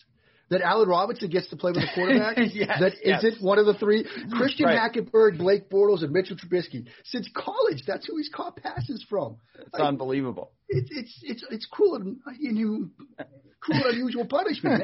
[0.53, 3.23] that Allen Robinson gets to play with a quarterback Yes, that yes.
[3.25, 4.07] not one of the three?
[4.31, 4.79] Christian Right.
[4.79, 6.87] Hackenberg, Blake Bortles, and Mitchell Trubisky.
[7.05, 9.37] Since college, that's who he's caught passes from.
[9.59, 10.51] it's unbelievable.
[10.69, 12.89] It's it's it's it's cruel and inhu-
[13.61, 14.83] cruel unusual punishment,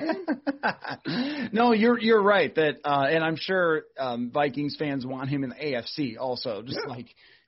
[0.62, 1.48] man.
[1.52, 5.50] no, you're you're right that, uh, and I'm sure um, Vikings fans want him in
[5.50, 6.62] the AFC also.
[6.62, 6.92] Just Yeah.
[6.94, 7.06] like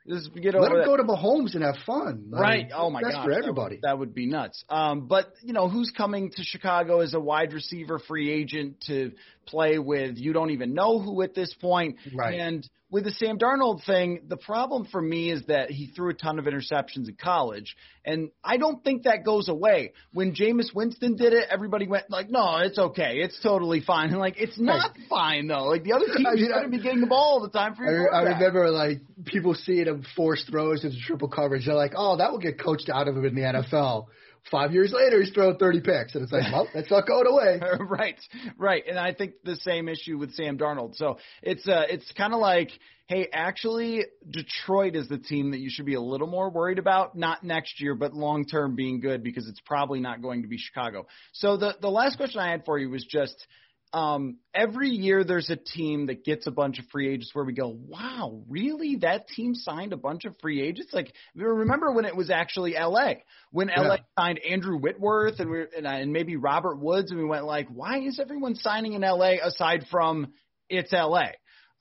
[0.08, 0.86] just get over Let him that.
[0.86, 2.26] go to Mahomes and have fun.
[2.30, 2.70] Like, Right.
[2.74, 3.24] Oh my That's gosh.
[3.24, 3.78] for that would- everybody.
[3.82, 4.64] That would, be nuts.
[4.68, 9.12] Um, but you know, who's coming to Chicago as a wide receiver free agent to
[9.46, 10.16] play with?
[10.16, 11.96] You don't even know who at this point.
[12.14, 12.38] Right.
[12.38, 16.14] And with the Sam Darnold thing, the problem for me is that he threw a
[16.14, 19.92] ton of interceptions in college, and I don't think that goes away.
[20.12, 24.18] When Jameis Winston did it, everybody went like, "No, it's okay, it's totally fine." And
[24.18, 25.66] like, it's not fine though.
[25.66, 27.86] Like the other teams I mean, shouldn't be getting the ball all the time for
[27.86, 28.40] I, your I quarterback.
[28.40, 31.66] remember like people seeing him force throws into triple coverage.
[31.66, 34.06] They're like, "Oh, that will get coached out of him in the NFL."
[34.50, 37.60] Five years later, he's throwing thirty picks, and it's like, "Well, that's not going away."
[37.80, 38.18] right,
[38.56, 38.82] right.
[38.88, 40.96] And I think the same issue with Sam Darnold.
[40.96, 42.70] So it's uh it's kind of like,
[43.06, 47.16] hey, actually Detroit is the team that you should be a little more worried about,
[47.16, 50.56] not next year, but long term being good because it's probably not going to be
[50.58, 51.06] Chicago.
[51.32, 53.46] So the the last question I had for you was just
[53.92, 57.52] um, every year there's a team that gets a bunch of free agents where we
[57.52, 58.96] go, wow, really?
[59.00, 60.92] That team signed a bunch of free agents?
[60.92, 63.14] Like, remember when it was actually LA?
[63.50, 67.44] When LA signed Andrew Whitworth and we and, and maybe Robert Woods, and we went
[67.46, 70.32] like, why is everyone signing in LA aside from
[70.68, 71.30] it's LA?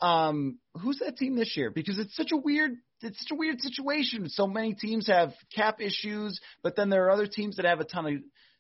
[0.01, 1.70] Um, who's that team this year?
[1.70, 4.30] Because it's such a weird it's such a weird situation.
[4.30, 7.86] So many teams have cap issues, but then there are other teams that have a
[7.86, 8.14] ton of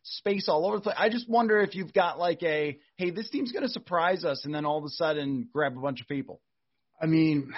[0.03, 0.95] space all over the place.
[0.97, 4.45] I just wonder if you've got like a, hey, this team's going to surprise us,
[4.45, 6.41] and then all of a sudden grab a bunch of people.
[7.01, 7.53] I mean,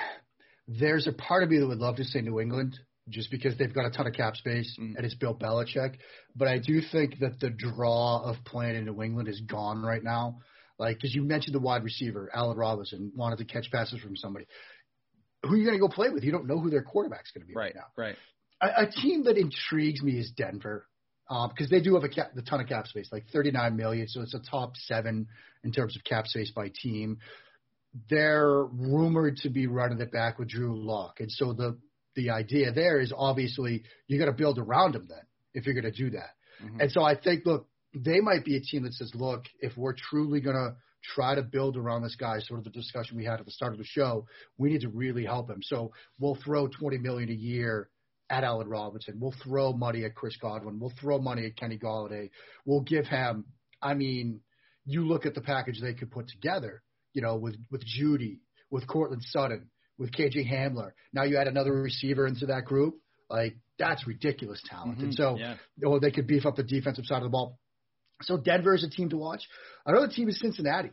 [0.67, 2.77] there's a part of me that would love to say New England
[3.09, 4.95] just because they've got a ton of cap space Mm.
[4.95, 5.95] and it's Bill Belichick.
[6.35, 10.03] But I do think that the draw of playing in New England is gone right
[10.03, 10.39] now.
[10.77, 14.45] Like, because you mentioned the wide receiver, Allen Robinson, wanted to catch passes from somebody.
[15.43, 16.23] Who are you going to go play with?
[16.23, 17.85] You don't know who their quarterback's going to be right, now.
[17.97, 18.15] right.
[18.61, 20.85] A, a team that intrigues me is Denver
[21.49, 24.07] because they do have a, cap, a ton of cap space, like 39 million.
[24.07, 25.27] So it's a top seven
[25.63, 27.19] in terms of cap space by team.
[28.09, 31.77] They're rumored to be running it back with Drew Lock, and so the
[32.15, 35.23] the idea there is obviously you got to build around him then
[35.53, 36.31] if you're going to do that.
[36.61, 36.81] Mhm.
[36.81, 39.95] And so I think look, they might be a team that says, look, if we're
[39.95, 43.39] truly going to try to build around this guy, sort of the discussion we had
[43.39, 44.25] at the start of the show,
[44.57, 45.61] we need to really help him.
[45.61, 47.89] So we'll throw 20 million a year
[48.31, 49.19] at Allen Robinson.
[49.19, 50.79] We'll throw money at Chris Godwin.
[50.79, 52.29] We'll throw money at Kenny Golladay.
[52.65, 53.45] We'll give him.
[53.81, 54.41] I mean,
[54.85, 56.81] you look at the package they could put together.
[57.13, 60.91] You know, with with Jeudy, with Courtland Sutton, with KJ Hamler.
[61.13, 62.95] Now you add another receiver into that group.
[63.29, 64.99] Like that's ridiculous talent.
[64.99, 65.15] And Mhm.
[65.17, 65.57] so, Yeah.
[65.85, 67.59] or they could beef up the defensive side of the ball.
[68.21, 69.47] So Denver is a team to watch.
[69.85, 70.91] Another team is Cincinnati.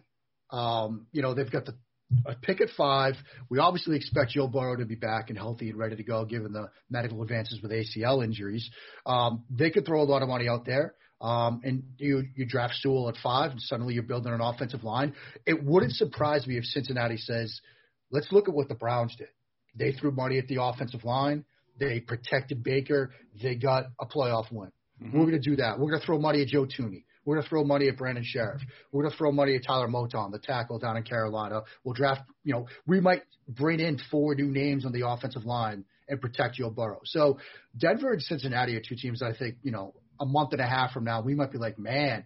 [0.51, 1.77] Um, you know, they've got the
[2.27, 3.15] a pick at five.
[3.49, 6.53] We obviously expect Joe Burrow to be back and healthy and ready to go, given
[6.53, 8.69] the medical advances with ACL injuries.
[9.07, 10.95] Um, they could throw a lot of money out there.
[11.21, 15.15] Um, and you you draft Sewell at five, and suddenly you're building an offensive line.
[15.47, 17.61] It wouldn't surprise me if Cincinnati says,
[18.13, 19.29] "Let's look at what the Browns did.
[19.75, 21.45] They threw money at the offensive line.
[21.79, 23.11] They protected Baker.
[23.43, 24.71] They got a playoff win.
[25.01, 25.79] We're going to do that.
[25.79, 27.05] We're going to throw money at Joe Thuney.
[27.29, 28.63] We're going to throw money at Brandon Scherff.
[28.91, 31.61] We're going to throw money at Taylor Moton, the tackle down in Carolina.
[31.85, 35.85] We'll draft, you know, we might bring in four new names on the offensive line
[36.09, 37.01] and protect Joe Burrow.
[37.05, 37.39] So
[37.77, 40.67] Denver and Cincinnati are two teams that I think, you know, a month and a
[40.67, 42.25] half from now, we might be like, man,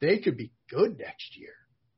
[0.00, 1.54] they could be good next year.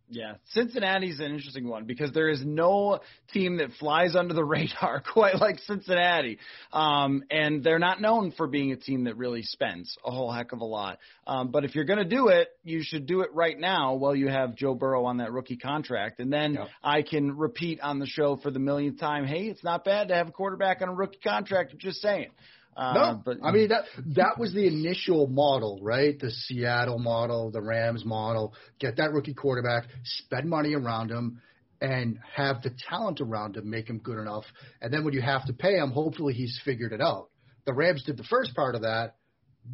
[0.09, 3.01] Yeah, Cincinnati's an interesting one because there is no
[3.33, 6.39] team that flies under the radar quite like Cincinnati,
[6.73, 10.53] um, and they're not known for being a team that really spends a whole heck
[10.53, 10.99] of a lot.
[11.27, 14.15] Um, but if you're going to do it, you should do it right now while
[14.15, 16.59] you have Joe Burrow on that rookie contract, and then.
[16.83, 20.15] I can repeat on the show for the millionth time, hey, it's not bad to
[20.15, 21.73] have a quarterback on a rookie contract.
[21.73, 22.31] I'm just saying.
[22.77, 23.85] Uh, No, but I mean that
[24.17, 26.19] that was the initial model, right?
[26.19, 28.55] The Seattle model, the Rams model.
[28.79, 31.41] Get that rookie quarterback, spend money around him,
[31.81, 34.45] and have the talent around him, make him good enough.
[34.81, 37.29] And then when you have to pay him, hopefully he's figured it out.
[37.67, 39.17] The Rams did the first part of that.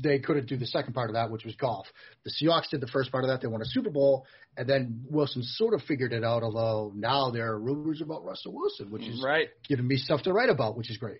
[0.02, 1.86] They couldn't do the second part of that, which was golf.
[2.24, 3.40] The Seahawks did the first part of that.
[3.40, 4.24] They won a Super Bowl,
[4.56, 6.44] and then Wilson sort of figured it out.
[6.44, 9.48] Although now there are rumors about Russell Wilson, which is right.
[9.68, 11.18] giving me stuff to write about, which is great.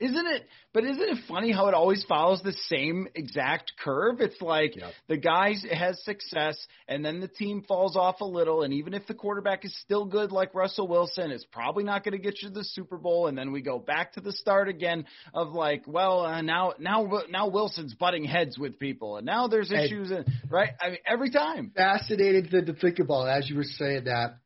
[0.00, 0.46] Isn't it?
[0.72, 4.20] But isn't it funny how it always follows the same exact curve?
[4.20, 4.92] It's like Yep.
[5.08, 6.56] the guy has success,
[6.88, 10.06] and then the team falls off a little, and even if the quarterback is still
[10.06, 13.26] good, like Russell Wilson, it's probably not going to get you to the Super Bowl,
[13.26, 17.22] and then we go back to the start again of like, well, uh, now now
[17.28, 20.70] now Wilson's butting heads with people, and now there's issues, and right?
[20.80, 21.72] I mean, every time.
[21.76, 24.36] fascinating thing to think about as you were saying that.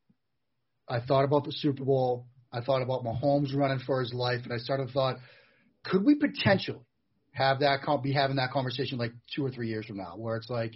[0.88, 2.26] I thought about the Super Bowl.
[2.52, 5.16] I thought about Mahomes running for his life, and I started to thought,
[5.84, 6.80] could we potentially
[7.32, 10.50] have that be having that conversation like two or three years from now, where it's
[10.50, 10.72] like,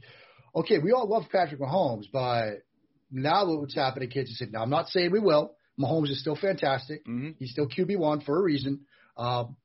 [0.54, 2.62] okay, we all love Patrick Mahomes, but
[3.10, 4.30] now what's happening, to kids?
[4.30, 5.54] I said, now I'm not saying we will.
[5.80, 7.06] Mahomes is still fantastic.
[7.06, 7.36] Mhm.
[7.38, 8.80] He's still QB one for a reason.
[9.16, 9.56] Um,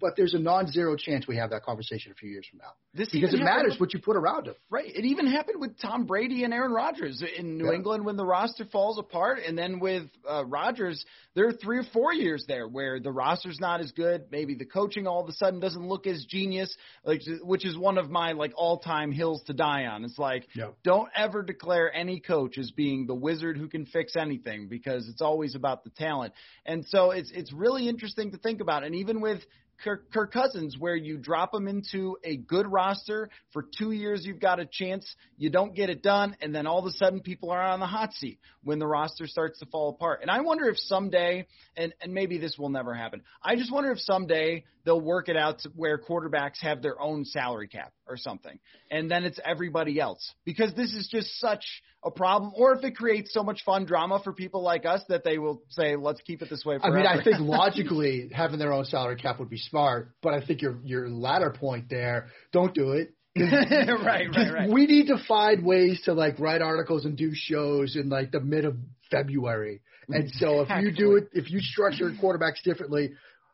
[0.00, 3.10] but there's a non-zero chance we have that conversation a few years from now This
[3.10, 4.54] because it matters with- what you put around him.
[4.70, 4.90] Right.
[4.94, 7.74] It even happened with Tom Brady and Aaron Rodgers in New Yeah.
[7.76, 9.38] England when the roster falls apart.
[9.46, 13.58] And then with uh, Rodgers, there are three or four years there where the roster's
[13.60, 14.24] not as good.
[14.30, 17.98] Maybe the coaching all of a sudden doesn't look as genius, like which is one
[17.98, 20.04] of my like all time hills to die on.
[20.04, 20.70] It's like Yeah.
[20.82, 25.22] don't ever declare any coach as being the wizard who can fix anything because it's
[25.22, 26.32] always about the talent.
[26.66, 28.82] And so it's it's really interesting to think about.
[28.84, 29.44] And even with
[29.82, 34.60] Kirk, Cousins, where you drop him into a good roster for two years, you've got
[34.60, 35.06] a chance.
[35.36, 37.86] You don't get it done, and then all of a sudden, people are on the
[37.86, 40.20] hot seat when the roster starts to fall apart.
[40.22, 41.46] And I wonder if someday,
[41.76, 43.22] and and maybe this will never happen.
[43.42, 47.24] I just wonder if someday they'll work it out to where quarterbacks have their own
[47.24, 48.58] salary cap or something,
[48.90, 51.64] and then it's everybody else because this is just such
[52.04, 52.52] a problem.
[52.56, 55.62] Or if it creates so much fun drama for people like us that they will
[55.70, 59.16] say, "Let's keep it this way." I mean, I think logically having their own salary
[59.16, 63.14] cap would be smart, but I think your your latter point there, don't do it.
[63.36, 64.70] right, right, right.
[64.70, 68.40] We need to find ways to like write articles and do shows in like the
[68.40, 68.76] mid of
[69.10, 69.80] February.
[70.08, 73.12] And so if you do it, if you structure quarterbacks differently,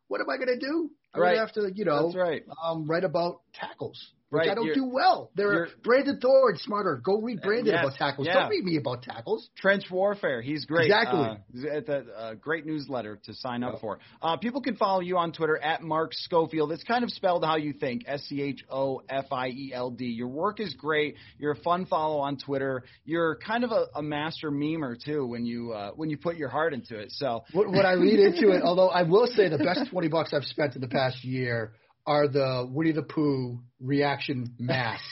[0.09, 0.91] what am I going to do?
[1.15, 1.37] I'm Right.
[1.37, 2.43] going to have to, you know, That's right.
[2.63, 4.13] um, write about tackles.
[4.31, 5.33] Which Right, I don't do well.
[5.35, 7.01] There Brandon Thorn, smarter.
[7.03, 8.29] Go read Brandon Yes, about tackles.
[8.29, 8.35] yeah.
[8.35, 9.51] Don't read me about tackles.
[9.57, 10.41] Trench Warfare.
[10.41, 10.87] He's great.
[10.87, 11.21] Exactly.
[11.21, 13.99] Uh, it's a uh, great newsletter to sign up for.
[14.23, 16.71] Uh, people can follow you on Twitter at Mark Schofield.
[16.71, 19.91] It's kind of spelled how you think S C H O F I E L
[19.91, 20.05] D.
[20.05, 21.17] Your work is great.
[21.39, 22.85] You're a fun follow on Twitter.
[23.05, 26.51] You're kind of a, a master memer too when you uh, when you put your
[26.51, 27.11] heart into it.
[27.11, 30.33] So What, what I read into it, although I will say the best 20 bucks
[30.33, 31.73] I've spent in the past year
[32.07, 35.05] are the Winnie the Pooh reaction masks,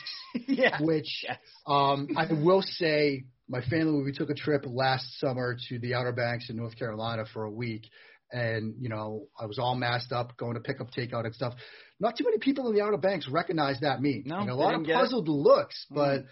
[0.47, 1.39] yeah, which Yes.
[1.66, 6.12] um, I will say my family, we took a trip last summer to the Outer
[6.12, 7.89] Banks in North Carolina for a week.
[8.30, 11.55] And, you know, I was all masked up, going to pick up takeout and stuff.
[11.99, 14.24] Not too many people in the Outer Banks recognize that meme.
[14.26, 14.82] No, And a lot of.
[14.82, 14.93] Mm.
[14.93, 16.24] puzzled looks, but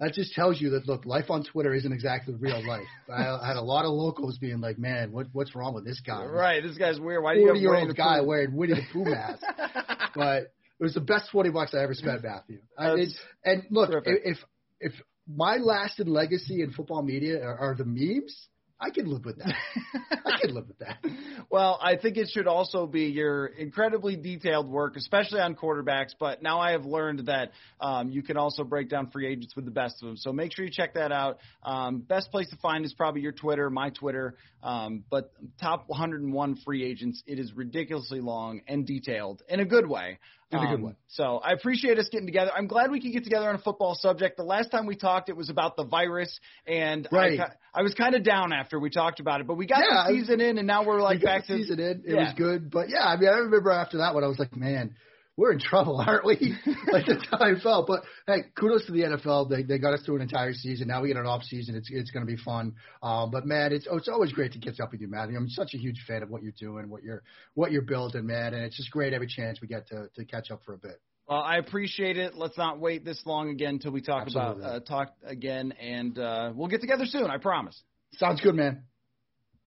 [0.00, 2.86] that just tells you that look, life on Twitter isn't exactly real life.
[3.12, 6.24] I, had a lot of locals being like, "Man, what what's wrong with this guy?
[6.24, 6.62] right.
[6.62, 7.22] This guy's weird.
[7.22, 9.42] Why do you have year old guy wearing Winnie the Pooh mask."
[10.14, 12.60] but it was the best twenty bucks I ever spent, Matthew.
[12.76, 13.08] I, it,
[13.44, 14.22] and look, terrific.
[14.24, 14.38] if
[14.80, 14.92] if
[15.28, 18.48] my lasting legacy in football media are, are the memes,
[18.80, 19.54] I can live with that.
[20.24, 21.04] I can live with that.
[21.50, 26.12] Well, I think it should also be your incredibly detailed work, especially on quarterbacks.
[26.18, 29.66] But now I have learned that um, you can also break down free agents with
[29.66, 30.16] the best of them.
[30.16, 31.38] So make sure you check that out.
[31.62, 34.36] Um, best place to find is probably your Twitter, my Twitter.
[34.62, 39.86] Um, but top 101 free agents, it is ridiculously long and detailed in a good
[39.86, 40.18] way.
[40.52, 40.92] A good Um, way.
[41.08, 42.50] So I appreciate us getting together.
[42.56, 44.36] I'm glad we could get together on a football subject.
[44.36, 47.38] The last time we talked, it was about the virus, and Right.
[47.38, 49.46] I, I was kind of down after we talked about it.
[49.46, 51.54] But we got Yeah, the season in, and now we're like we got back the
[51.56, 51.90] to season in.
[52.04, 52.24] It yeah.
[52.24, 54.96] was good, but yeah, I mean, I remember after that one, I was like, man,
[55.40, 56.54] we're in trouble, aren't we?
[56.92, 57.86] like how I felt.
[57.86, 59.48] But hey, kudos to the NFL.
[59.48, 60.88] They they got us through an entire season.
[60.88, 61.74] Now we get an off season.
[61.74, 62.74] It's it's going to be fun.
[63.02, 65.36] Um, but man, it's it's always great to catch up with you, Matthew.
[65.36, 67.22] I'm such a huge fan of what you're doing, what you're
[67.54, 68.52] what you're building, man.
[68.52, 71.00] And it's just great every chance we get to to catch up for a bit.
[71.26, 72.34] Well, I appreciate it.
[72.34, 74.62] Let's not wait this long again until we talk Absolutely.
[74.62, 77.30] about uh, talk again, and uh, we'll get together soon.
[77.30, 77.80] I promise.
[78.14, 78.89] Sounds good, man.